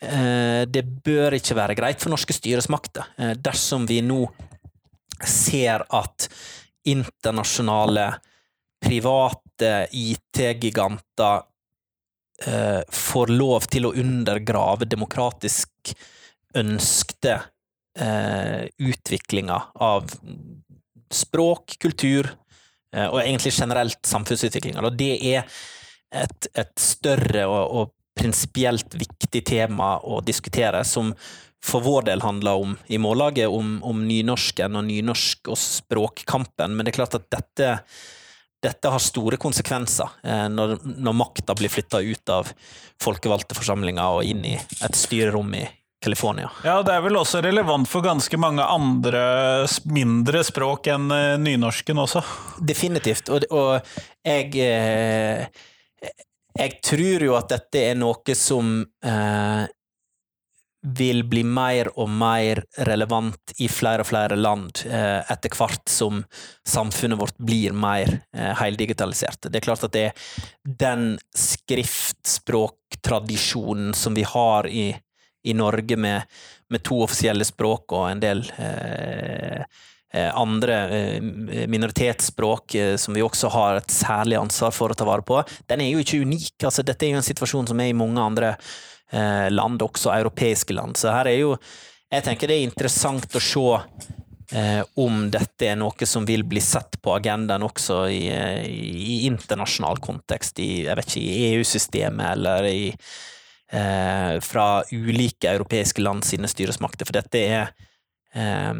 [0.00, 4.22] det bør ikke være greit for norske styresmakter eh, dersom vi nå
[5.20, 6.28] ser at
[6.88, 8.06] internasjonale,
[8.80, 11.42] private IT-giganter
[12.48, 15.92] eh, får lov til å undergrave demokratisk
[16.56, 17.36] ønskte
[18.80, 20.06] utviklinger av
[21.10, 22.30] språk, kultur,
[22.94, 24.90] eh, og egentlig generelt samfunnsutviklinga.
[24.94, 25.44] Det er
[26.10, 31.14] et, et større og, og prinsipielt viktig tema å diskutere, som
[31.64, 36.86] for vår del handler om i Mållaget om, om nynorsken og nynorsk og språkkampen, men
[36.86, 37.76] det er klart at dette
[38.60, 42.50] dette har store konsekvenser eh, når, når makta blir flytta ut av
[43.00, 45.62] folkevalgte forsamlinger og inn i et styrerom i
[46.04, 46.50] California.
[46.64, 49.22] Ja, det er vel også relevant for ganske mange andre
[49.88, 52.22] mindre språk enn eh, nynorsken også.
[52.60, 53.32] Definitivt.
[53.32, 53.80] Og, og
[54.24, 55.64] jeg eh,
[56.60, 59.62] Jeg tror jo at dette er noe som eh,
[60.80, 66.24] vil bli mer og mer relevant i flere og flere land eh, etter hvert som
[66.68, 69.46] samfunnet vårt blir mer eh, heldigitalisert.
[69.48, 70.12] Det er klart at det er
[70.64, 74.96] den skriftspråktradisjonen som vi har i,
[75.44, 76.22] i Norge med,
[76.72, 79.64] med to offisielle språk og en del eh,
[80.18, 85.22] andre eh, minoritetsspråk eh, som vi også har et særlig ansvar for å ta vare
[85.22, 85.38] på,
[85.70, 86.56] den er jo ikke unik.
[86.66, 88.56] Altså, dette er jo en situasjon som er i mange andre
[89.12, 90.98] eh, land, også europeiske land.
[90.98, 91.54] Så her er jo
[92.10, 93.60] Jeg tenker det er interessant å se
[94.58, 99.20] eh, om dette er noe som vil bli sett på agendaen også i, eh, i
[99.28, 106.26] internasjonal kontekst, i, jeg vet ikke, i EU-systemet eller i eh, fra ulike europeiske land
[106.26, 107.70] sine styresmakter, for dette er
[108.34, 108.74] eh,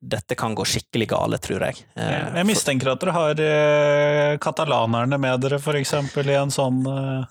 [0.00, 1.80] dette kan gå skikkelig gale, tror jeg.
[1.98, 6.84] Eh, Jeg mistenker at dere har eh, katalanerne med dere, for eksempel, i en sånn
[6.86, 7.26] eh,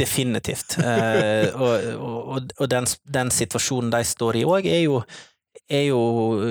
[0.00, 0.78] Definitivt.
[0.80, 5.02] Eh, og og, og den, den situasjonen de står i òg, er jo,
[5.68, 6.00] er jo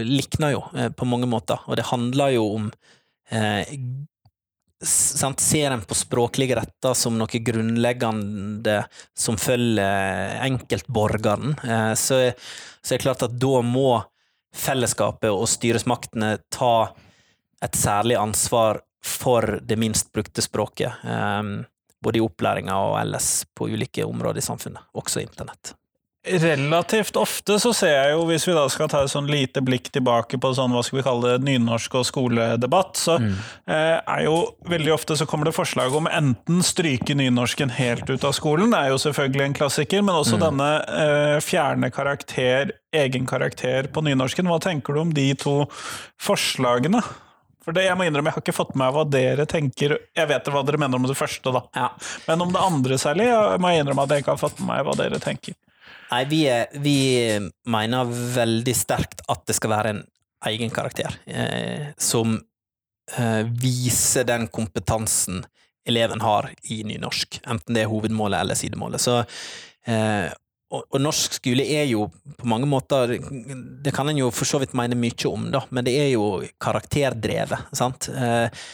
[0.06, 0.62] likner jo
[0.95, 2.69] på mange måter, og det handler jo om
[3.34, 3.65] eh,
[4.86, 8.84] sant, Ser en på språklige retter som noe grunnleggende
[9.17, 12.22] som følger enkeltborgeren, eh, så,
[12.80, 13.89] så er det klart at da må
[14.55, 16.91] fellesskapet og styresmaktene ta
[17.63, 20.93] et særlig ansvar for det minst brukte språket.
[21.03, 21.43] eh,
[22.01, 25.73] både i opplæringa og ellers på ulike områder i samfunnet, også internett.
[26.27, 29.88] Relativt ofte så ser jeg jo, hvis vi da skal ta et sånn lite blikk
[29.95, 34.34] tilbake på sånn, hva skal vi kalle det, nynorsk og skoledebatt, så eh, er jo
[34.67, 38.82] veldig ofte så kommer det forslag om enten stryke nynorsken helt ut av skolen, det
[38.82, 44.51] er jo selvfølgelig en klassiker, men også denne eh, fjerne karakter, egen karakter på nynorsken.
[44.51, 45.55] Hva tenker du om de to
[46.19, 46.99] forslagene?
[47.63, 49.95] For det, jeg må innrømme, jeg har ikke fått med meg hva dere tenker.
[50.19, 51.63] Jeg vet hva dere mener om det første, da.
[51.77, 51.89] Ja.
[52.27, 54.71] Men om det andre særlig, jeg må jeg innrømme at jeg ikke har fått med
[54.73, 55.55] meg hva dere tenker.
[56.10, 56.43] Nei, vi,
[56.82, 57.00] vi
[57.69, 60.04] mener veldig sterkt at det skal være en
[60.50, 62.38] egen karakter eh, som
[63.17, 65.43] eh, viser den kompetansen
[65.89, 69.02] eleven har i nynorsk, enten det er hovedmålet eller sidemålet.
[69.04, 69.19] Så,
[69.89, 70.30] eh,
[70.69, 74.60] og, og, norsk skole er jo på mange måter Det kan en jo for så
[74.62, 76.28] vidt mene mye om, da, men det er jo
[76.62, 78.10] karakterdrevet, sant.
[78.13, 78.67] Eh,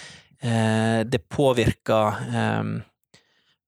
[0.44, 2.76] eh, det påvirker eh,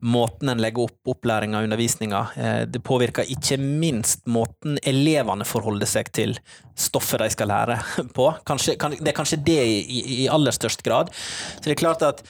[0.05, 2.21] måten en legger opp opplæringa og undervisninga.
[2.37, 6.35] Eh, det påvirker ikke minst måten elevene forholder seg til
[6.77, 7.79] stoffet de skal lære
[8.17, 8.29] på.
[8.47, 11.09] Kanskje, kan, det er kanskje det i, i aller størst grad.
[11.13, 12.21] Så det er klart at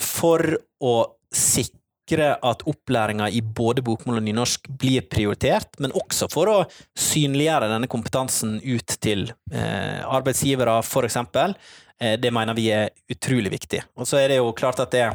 [0.00, 0.44] for
[0.82, 0.94] å
[1.32, 6.58] sikre at opplæringa i både bokmål og nynorsk blir prioritert, men også for å
[6.98, 11.56] synliggjøre denne kompetansen ut til eh, arbeidsgivere, eksempel.
[11.96, 13.80] Eh, det mener vi er utrolig viktig.
[13.96, 15.06] Og så er det jo klart at det,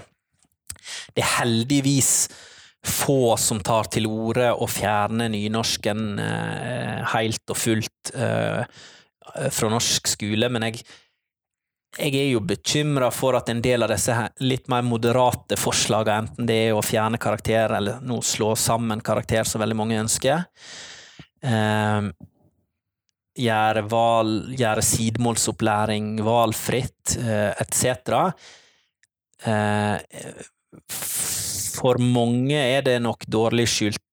[1.15, 2.11] det er heldigvis
[2.87, 8.63] få som tar til orde og fjerner nynorsken eh, helt og fullt eh,
[9.51, 10.85] fra norsk skole, men jeg
[11.97, 14.13] jeg er jo bekymra for at en del av disse
[14.45, 19.47] litt mer moderate forslagene, enten det er å fjerne karakter eller nå slå sammen karakter,
[19.47, 20.43] som veldig mange ønsker,
[21.41, 22.09] eh,
[23.37, 28.33] gjøre val, gjøre sidemålsopplæring valfritt, eh, etc.
[29.45, 29.97] Eh,
[31.77, 34.03] for mange er det nok dårlig skjulte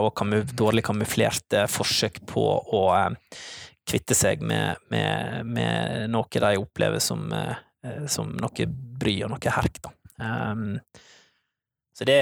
[0.00, 3.38] og kamu, dårlig kamuflerte forsøk på å eh,
[3.86, 9.54] kvitte seg med, med, med, noe de opplever som, eh, som noe bry og noe
[9.56, 9.80] herk.
[9.84, 9.94] Da.
[10.20, 10.78] Um,
[11.96, 12.18] så det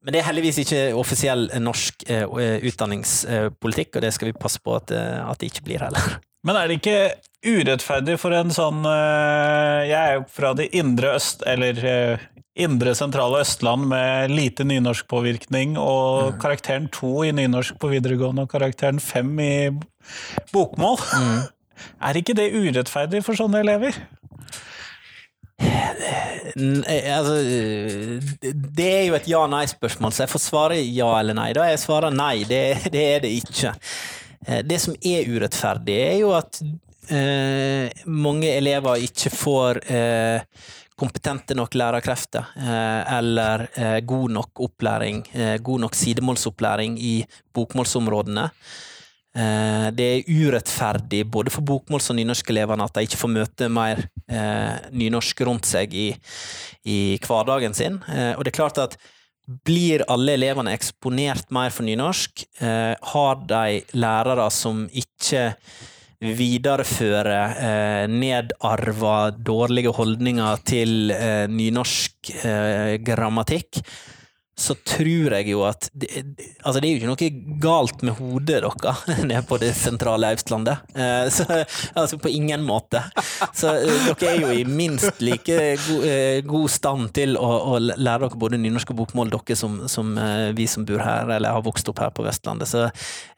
[0.00, 4.76] Men det er heldigvis ikke offisiell norsk uh, utdanningspolitikk, og det skal vi passe på
[4.78, 6.20] at, at, det ikke blir heller.
[6.46, 7.00] Men er det ikke
[7.46, 12.26] urettferdig for en sånn uh, Jeg er jo fra det indre øst, eller uh,
[12.60, 16.40] indre sentrale Østland med lite nynorskpåvirkning, og mm.
[16.42, 19.54] karakteren to i nynorsk på videregående og karakteren fem i
[20.52, 21.00] bokmål.
[21.16, 21.40] Mm.
[22.04, 23.96] Er ikke det urettferdig for sånne elever?
[27.08, 27.36] Altså,
[28.76, 31.50] det er jo et ja-nei-spørsmål, så jeg får svare ja eller nei.
[31.56, 33.74] Da jeg svarer nei, det, det, er det ikke.
[34.46, 36.60] Eh, det som er urettferdig, er jo at
[37.08, 40.44] eh, mange elever ikke får eh,
[41.00, 47.16] kompetente nok lærerkrefter, eh, eller eh, god nok opplæring, eh, god nok sidemålsopplæring i
[47.54, 48.50] bokmålsområdene.
[49.30, 54.00] Det er urettferdig både for bokmåls- og nynorskelevene at de ikke får møte mer
[54.90, 56.08] nynorsk rundt seg i,
[56.82, 58.00] i hverdagen sin.
[58.10, 58.96] Og det er klart at
[59.46, 65.52] blir alle elevene eksponert mer for nynorsk, har de lærere som ikke
[66.20, 73.80] videreføre eh, nedarva dårlige holdninger til eh, nynorsk eh, grammatikk,
[74.60, 76.10] så tror jeg jo at det,
[76.60, 80.82] Altså, det er jo ikke noe galt med hodet deres nede på det sentrale Østlandet.
[80.92, 81.46] Eh, så,
[81.94, 83.00] altså, på ingen måte.
[83.56, 85.56] Så eh, dere er jo i minst like
[85.86, 89.80] god, eh, god stand til å, å, lære dere både nynorsk og bokmål, dere som,
[89.88, 90.12] som,
[90.56, 92.68] vi som bor her, eller har vokst opp her på Vestlandet.
[92.68, 92.84] Så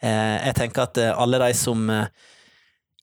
[0.02, 1.86] jeg tenker at alle de som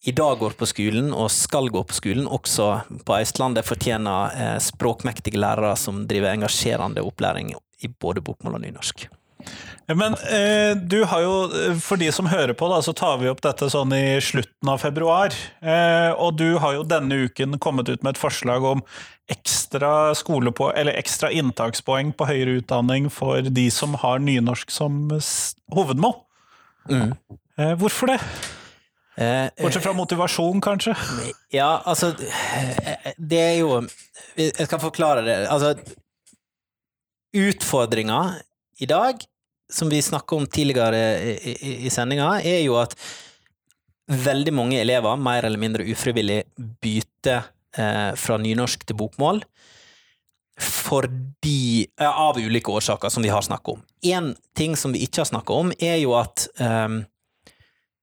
[0.07, 2.69] i dag går på skolen, og skal gå på skolen, også
[3.05, 7.51] på Østlandet, fortjener eh, språkmektige lærere som driver engasjerende opplæring
[7.83, 9.09] i både bokmål og nynorsk.
[9.89, 11.35] Men eh, du har jo,
[11.81, 14.81] for de som hører på, da, så tar vi opp dette sånn i slutten av
[14.83, 15.33] februar.
[15.59, 18.83] Eh, og du har jo denne uken kommet ut med et forslag om
[19.29, 20.13] ekstra,
[20.57, 25.07] på, ekstra inntakspoeng på høyere utdanning for de som har nynorsk som
[25.73, 26.15] hovedmål.
[26.89, 27.11] Mm.
[27.57, 28.21] Eh, hvorfor det?
[29.19, 30.93] Eh, Bortsett fra motivasjon, kanskje?
[31.51, 32.13] Ja, altså
[33.17, 33.81] Det er jo
[34.37, 35.35] Jeg skal forklare det.
[35.51, 35.73] Altså
[37.35, 38.19] Utfordringa
[38.79, 39.19] i dag,
[39.69, 42.95] som vi snakka om tidligere i, i, i sendinga, er jo at
[44.09, 46.39] veldig mange elever, mer eller mindre ufrivillig,
[46.81, 47.43] bytter
[47.77, 49.43] eh, fra nynorsk til bokmål
[50.59, 53.83] fordi Av ulike årsaker, som vi har snakka om.
[54.03, 56.97] Én ting som vi ikke har snakka om, er jo at um,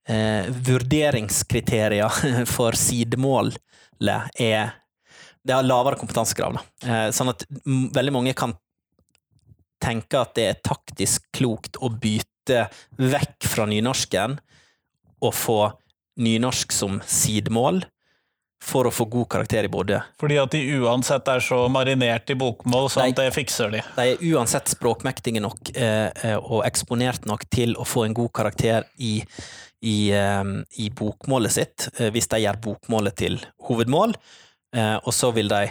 [0.09, 3.61] eh, vurderingskriterier for sidemålet
[4.41, 4.75] er
[5.47, 6.59] Det har lavere kompetansekrav.
[6.83, 7.45] Eh, sånn at
[7.95, 8.57] veldig mange kan
[9.83, 12.67] tenke at det er taktisk klokt å bytte
[12.99, 14.39] vekk fra nynorsken
[15.23, 15.61] og få
[16.19, 17.85] nynorsk som sidemål
[18.63, 20.01] for å få god karakter i både.
[20.21, 23.83] Fordi at de uansett er så marinert i bokmål, så de, det fikser de.
[23.99, 28.33] De er uansett språkmektige nok eh, eh, og eksponert nok til å få en god
[28.41, 29.21] karakter i
[29.87, 34.17] i, ehm, i bokmålet sitt, eh, hvis de gjør bokmålet til hovedmål,
[34.75, 35.69] eh, og så vil de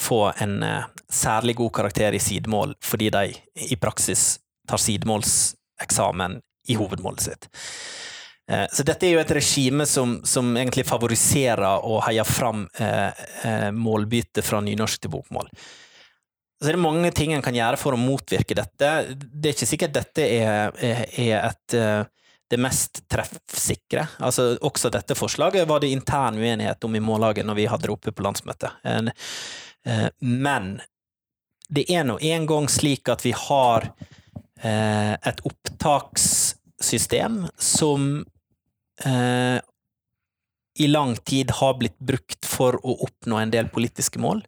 [0.00, 3.28] få en eh, særlig god karakter i sidemål fordi de
[3.70, 7.48] i praksis tar sidemålseksamen i hovedmålet sitt.
[8.50, 13.24] Eh, så dette er jo et regime som, som egentlig favoriserer og heier fram eh,
[13.48, 15.48] eh, målbytte fra nynorsk til bokmål.
[16.60, 18.90] Så er det mange ting en kan gjøre for å motvirke dette.
[19.14, 21.74] Det er ikke sikkert dette er, er et,
[22.50, 24.06] det mest treffsikre.
[24.18, 27.94] Altså, også dette forslaget var det intern uenighet om i Mållaget når vi hadde det
[27.94, 28.70] oppe på landsmøtet.
[30.20, 30.74] Men
[31.72, 33.88] det er nå en gang slik at vi har
[34.64, 38.24] et opptakssystem som
[39.04, 39.58] eh,
[40.78, 44.42] i lang tid har blitt brukt for å oppnå en del politiske mål.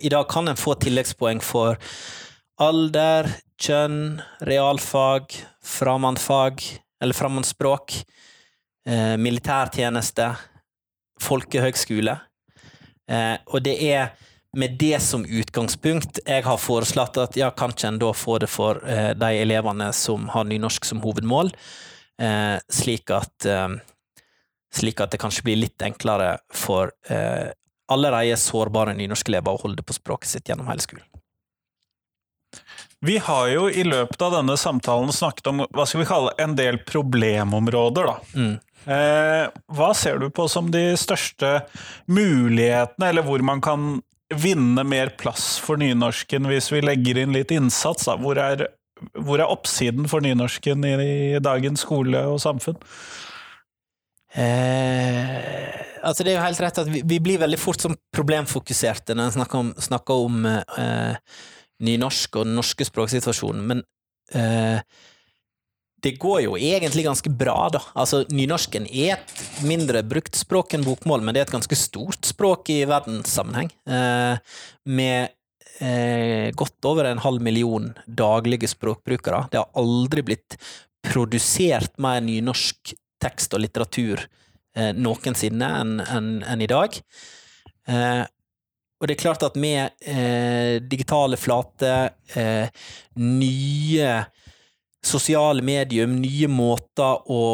[0.00, 1.78] I dag kan en få tilleggspoeng for
[2.62, 6.62] alder, kjønn, realfag, fremmedfag
[7.02, 7.96] eller fremmedspråk,
[8.88, 10.28] eh, militærtjeneste,
[11.22, 12.18] folkehøgskole.
[13.10, 14.14] Eh, og det er
[14.56, 18.80] med det som utgangspunkt jeg har foreslått at ja, kanskje en da får det for
[18.88, 21.50] eh, de elevene som har nynorsk som hovedmål,
[22.22, 23.74] eh, slik, at, eh,
[24.74, 27.50] slik at det kanskje blir litt enklere for eh,
[27.92, 31.06] allerede sårbare nynorskelever å holde på språket sitt gjennom hele skolen.
[33.04, 36.54] Vi har jo i løpet av denne samtalen snakket om hva skal vi kalle en
[36.56, 38.08] del problemområder.
[38.08, 38.16] da.
[38.34, 38.54] Mm.
[38.84, 39.44] Eh,
[39.76, 41.50] hva ser du på som de største
[42.08, 43.98] mulighetene, eller hvor man kan
[44.34, 48.08] vinne mer plass for nynorsken hvis vi legger inn litt innsats?
[48.08, 48.16] Da?
[48.20, 48.66] Hvor er
[49.12, 50.94] hvor er oppsiden for nynorsken i,
[51.34, 52.78] i dagens skole og samfunn?
[54.34, 59.14] Eh, altså det er jo helt rett at vi, vi blir veldig fort som problemfokuserte
[59.14, 61.36] når en snakker om, snakker om eh,
[61.84, 63.82] nynorsk og den norske språksituasjonen, men
[64.34, 64.80] eh,
[66.04, 67.80] det går jo egentlig ganske bra, da.
[67.96, 72.28] Altså, nynorsken er et mindre brukt språk enn bokmål, men det er et ganske stort
[72.28, 73.70] språk i verdenssammenheng.
[73.88, 75.32] Eh, med
[75.80, 79.46] eh, godt over en halv million daglige språkbrukere.
[79.50, 80.58] Det har aldri blitt
[81.04, 84.26] produsert mer nynorsk tekst og litteratur
[84.76, 87.00] eh, noensinne enn en, en i dag.
[87.88, 88.22] Eh,
[89.04, 92.72] og det er klart at med eh, digitale flater, eh,
[93.20, 94.14] nye
[95.04, 97.44] sosiale medium, nye måter å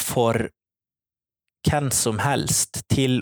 [0.00, 0.36] for
[1.64, 3.18] hvem som helst til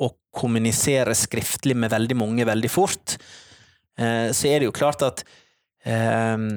[0.00, 3.18] å kommunisere skriftlig med veldig mange veldig fort,
[4.00, 5.22] Eh, så er det jo klart at
[5.88, 6.54] ehm,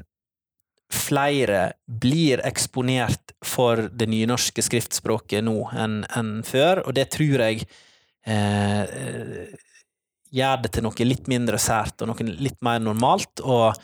[0.94, 7.66] flere blir eksponert for det nynorske skriftspråket nå enn en før, og det tror jeg
[8.30, 8.86] eh,
[10.34, 13.78] gjør det til noe litt mindre sært og noe litt mer normalt, og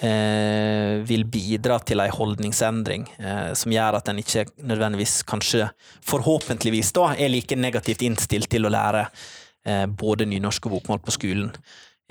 [0.00, 5.68] eh, vil bidra til ei holdningsendring eh, som gjør at en ikke nødvendigvis, kanskje
[6.08, 11.16] forhåpentligvis, da, er like negativt innstilt til å lære eh, både nynorsk og bokmål på
[11.18, 11.54] skolen.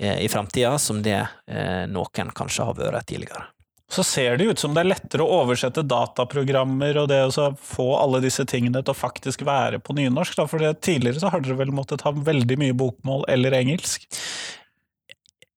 [0.02, 3.51] Eh, i framtida som det eh, noen kanskje har vært tidligere.
[3.92, 7.90] Så ser det ut som det er lettere å oversette dataprogrammer og det å få
[7.98, 10.38] alle disse tingene til å faktisk være på nynorsk.
[10.38, 10.46] Da.
[10.48, 14.08] For tidligere så har dere vel måttet ha veldig mye bokmål eller engelsk?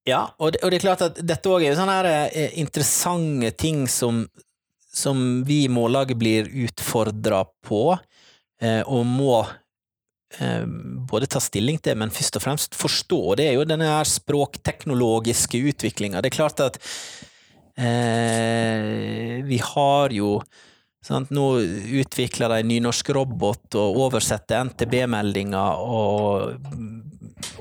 [0.06, 3.56] Ja, og det, og det er klart at dette òg er sånne her, eh, interessante
[3.58, 4.26] ting som,
[4.94, 7.88] som vi i Mållaget blir utfordra på,
[8.66, 9.40] og må
[10.40, 10.66] Eh,
[11.10, 13.20] både ta stilling til, men først og fremst forstå.
[13.40, 16.22] Det er jo denne her språkteknologiske utviklinga.
[16.22, 16.80] Det er klart at
[17.78, 20.40] eh, vi har jo
[21.06, 21.60] sant, Nå
[22.02, 26.56] utvikler de nynorsk robot og oversetter NTB-meldinger og,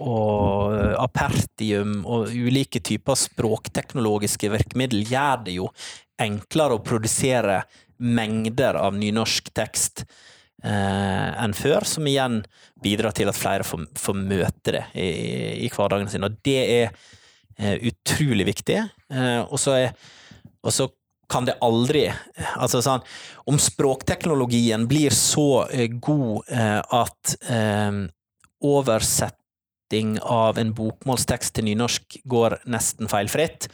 [0.01, 5.69] og Apertium og ulike typer språkteknologiske virkemidler gjør det jo
[6.25, 7.65] enklere å produsere
[7.99, 10.05] mengder av nynorsk tekst
[10.65, 12.41] eh, enn før, som igjen
[12.83, 15.09] bidrar til at flere får, får møte det i,
[15.67, 16.27] i, hverdagen sin.
[16.27, 16.97] Og det er
[17.59, 18.81] utrolig viktig.
[19.11, 20.89] Eh, og så
[21.31, 22.03] kan det aldri
[22.61, 23.01] Altså sånn
[23.49, 28.03] Om språkteknologien blir så eh, god eh, at eh,
[28.65, 33.69] oversetting av en bokmålstekst til nynorsk går nesten feilfritt,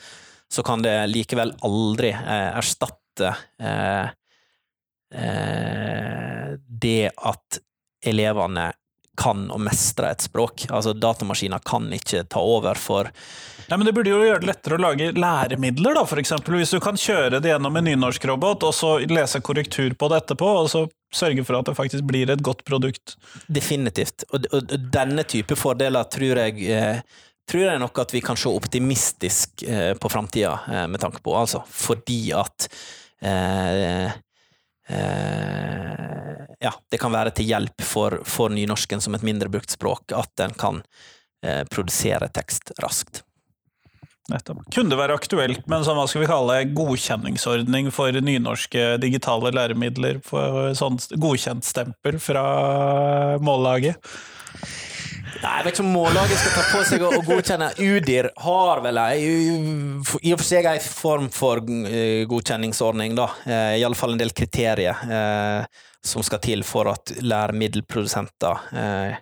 [0.50, 4.10] så kan det likevel aldri erstatte eh,
[5.14, 7.58] Eh, det at
[8.06, 8.70] elevene
[9.18, 10.66] kan å mestre et språk.
[10.70, 13.10] Altså Datamaskiner kan ikke ta over for
[13.70, 16.56] Nei, men Det burde jo gjøre det lettere å lage læremidler, da, eksempel.
[16.58, 20.48] Hvis du kan kjøre det gjennom en nynorsk-robot, og så lese korrektur på det etterpå,
[20.64, 20.80] og så
[21.14, 23.14] sørge for at det faktisk blir et godt produkt.
[23.46, 24.26] Definitivt.
[24.32, 28.38] Og, og, og denne type fordeler tror jeg eh, tror jeg nok at vi kan
[28.38, 31.62] se optimistisk eh, på framtida eh, med tanke på, altså.
[31.70, 32.66] Fordi at
[33.22, 34.18] eh,
[36.60, 40.30] ja, det kan være til hjelp for, for, nynorsken som et mindre brukt språk, at
[40.40, 40.82] den kan
[41.46, 43.22] eh, produsere tekst raskt.
[44.30, 44.62] Nettopp.
[44.70, 49.50] Kunne det være aktuelt med en sånn, hva skal vi kalle godkjenningsordning for nynorske digitale
[49.56, 50.20] læremidler?
[50.26, 52.44] For sånn godkjentstempel fra
[53.42, 53.98] mållaget?
[55.40, 57.70] Nei, Jeg vet ikke om mållaget skal ta på seg å godkjenne.
[57.78, 63.30] UDIR har vel ei, i og for seg en form for eh, godkjenningsordning, da.
[63.46, 69.18] Eh, Iallfall en del kriterier eh, som skal til for at læremiddelprodusenter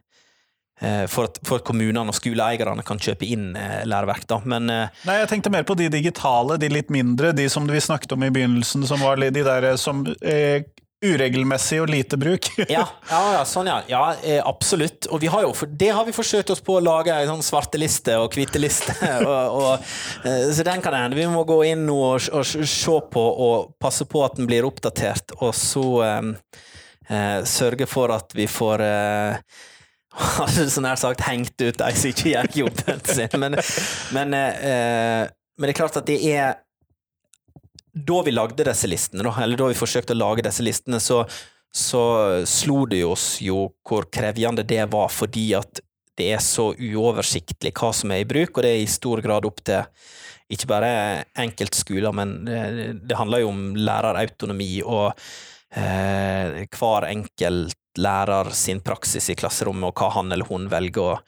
[1.11, 4.27] for at, for at, kommunene og skoleeierne kan kjøpe inn eh, læreverk.
[4.31, 4.41] Da.
[4.47, 7.83] Men, eh, Nei, jeg tenkte mer på de digitale, de litt mindre, de som vi
[7.83, 10.63] snakket om i begynnelsen, som var de der som eh,
[11.05, 12.51] uregelmessig og lite bruk.
[12.69, 13.79] ja, ja, ja, sånn ja.
[13.91, 15.07] Ja, eh, absolutt.
[15.15, 18.35] Og har jo, det har vi forsøkt oss på å lage en sånn svarteliste og
[18.35, 18.97] hviteliste.
[19.29, 19.89] og, og,
[20.27, 24.09] eh, så den kan hende vi må gå inn og, og, se på og passe
[24.11, 26.31] på at den blir oppdatert, og så eh,
[27.09, 28.83] eh sørge for at vi får
[30.19, 33.39] hadde så nær sagt hengt ut de som ikke gjør jobben sin.
[33.39, 33.57] Men,
[34.13, 36.59] men, men det er klart at det er
[38.07, 41.23] da vi lagde disse listene, eller da vi forsøkte å lage disse listene, så,
[41.75, 42.03] så
[42.49, 45.83] slo det oss jo hvor krevende det var, fordi at
[46.19, 49.47] det er så uoversiktlig hva som er i bruk, og det er i stor grad
[49.47, 49.87] opp til
[50.49, 50.91] ikke bare
[51.39, 55.11] enkeltskoler, men det handler jo om lærerautonomi og
[55.77, 61.21] eh, hver enkelt lærer sin praksis i klasserommet, og hva han eller hun velger å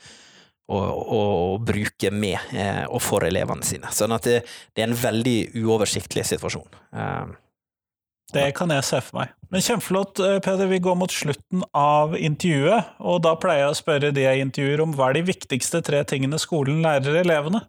[0.70, 1.20] å,
[1.66, 3.90] bruke med eh, og for elevene sine.
[3.94, 4.40] Sånn at det,
[4.74, 6.68] det, er en veldig uoversiktlig situasjon.
[6.94, 7.32] Eh,
[8.30, 9.32] det kan jeg se for meg.
[9.50, 10.70] Men kjempeflott, eh, Peder.
[10.70, 14.84] Vi går mot slutten av intervjuet, og da pleier jeg å spørre de jeg intervjuer
[14.84, 17.64] om hva er de viktigste tre tingene skolen lærer elevene?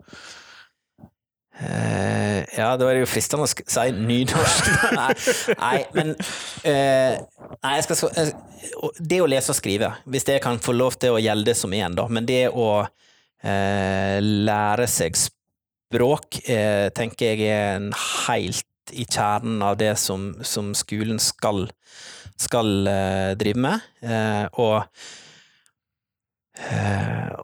[1.62, 4.70] Uh, ja, det jo fristende å si nynorsk.
[4.98, 5.12] nei,
[5.60, 7.20] nei, men uh,
[7.62, 8.32] Nei, jeg skal uh,
[8.98, 11.94] Det å lese og skrive, hvis det kan få lov til å gjelde som én,
[11.98, 12.08] da.
[12.10, 12.72] Men det å
[13.42, 16.38] lære seg språk
[16.94, 21.64] tenker jeg er en helt i kjernen av det som, som skolen skal,
[22.38, 22.86] skal
[23.42, 23.88] drive med.
[24.62, 24.86] og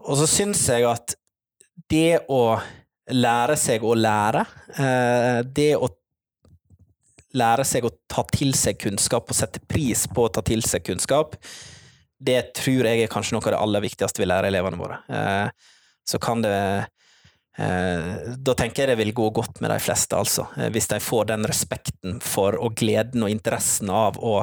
[0.06, 1.16] og så syns jeg at
[1.90, 2.60] det å
[3.14, 4.44] lære seg å lære.
[4.76, 5.88] Eh, det å
[7.38, 10.86] lære seg å ta til seg kunnskap og sette pris på å ta til seg
[10.86, 11.36] kunnskap,
[12.18, 15.02] det tror jeg er kanskje noe av det aller viktigste vi lærer elevene våre.
[15.08, 15.50] Eh,
[16.08, 16.56] så kan det
[17.58, 20.48] eh, Da tenker jeg det vil gå godt med de fleste, altså.
[20.72, 24.40] Hvis de får den respekten for og gleden og interessen av å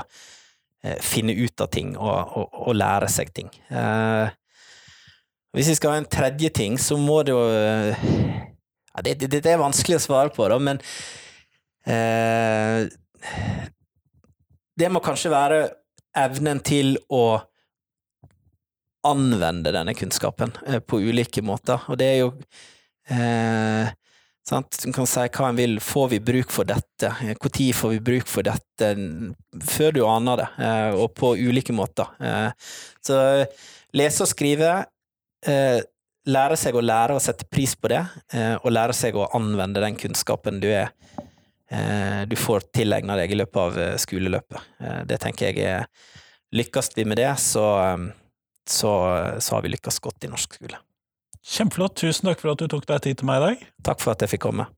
[1.01, 3.47] finne ut av ting og, og, og lære seg ting.
[5.55, 7.41] Hvis vi skal ha en tredje ting, så må det jo
[8.95, 10.79] ja, det, det, det, er vanskelig å svare på, da, men
[11.87, 12.85] eh,
[14.75, 15.59] Det må kanskje være
[16.15, 17.25] evnen til å
[19.05, 22.31] anvende denne kunnskapen eh, på ulike måter, og det er jo
[23.11, 23.91] eh,
[24.47, 24.79] sant?
[24.81, 28.31] Du kan si hva en vil, får vi bruk for dette, når får vi bruk
[28.31, 28.91] for dette,
[29.75, 32.15] før du aner det, eh, og på ulike måter.
[32.19, 32.71] Eh,
[33.05, 33.19] så
[33.95, 34.71] lese og skrive
[35.47, 35.81] eh,
[36.29, 38.01] lære seg å lære å sette pris på det,
[38.33, 40.91] eh, og lære seg å anvende den kunnskapen du er
[41.69, 44.71] eh, du får tilegna deg i løpet av eh, skoleløpet.
[45.09, 45.89] Det tenker jeg er
[46.55, 47.65] Lykkes vi med det, så,
[48.69, 48.91] så,
[49.43, 50.77] så har vi lykkes godt i norsk skole.
[51.43, 51.97] Kjempeflott.
[51.99, 53.65] Tusen takk for at du tok deg tid til meg i dag.
[53.89, 54.69] Takk for at jeg fikk komme.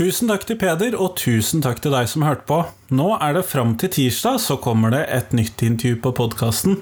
[0.00, 2.62] Tusen takk til Peder, og tusen takk til deg som hørte på.
[2.96, 6.78] Nå er det fram til tirsdag, så kommer det et nytt intervju på podkasten.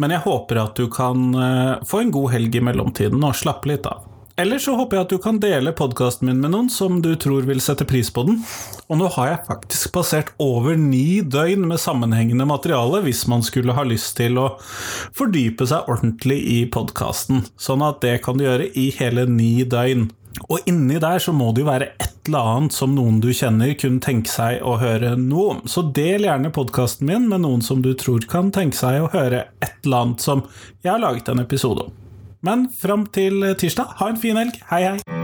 [0.00, 3.68] Men jeg håper at du kan uh, få en god helg i mellomtiden og slappe
[3.68, 4.08] litt av.
[4.40, 7.44] Eller så håper jeg at du kan dele podkasten min med noen som du tror
[7.44, 8.40] vil sette pris på den.
[8.88, 13.76] Og nå har jeg faktisk passert over ni døgn med sammenhengende materiale hvis man skulle
[13.76, 14.54] ha lyst til å
[15.12, 17.44] fordype seg ordentlig i podkasten.
[17.60, 20.08] Sånn at det kan du gjøre i hele ni døgn.
[20.48, 23.74] Og inni der så må det jo være et eller annet som noen du kjenner
[23.78, 25.64] kunne tenke seg å høre noe om.
[25.70, 29.46] Så del gjerne podkasten min med noen som du tror kan tenke seg å høre
[29.64, 30.46] et eller annet som
[30.82, 32.00] jeg har laget en episode om.
[32.44, 34.58] Men fram til tirsdag, ha en fin helg.
[34.72, 35.23] Hei, hei!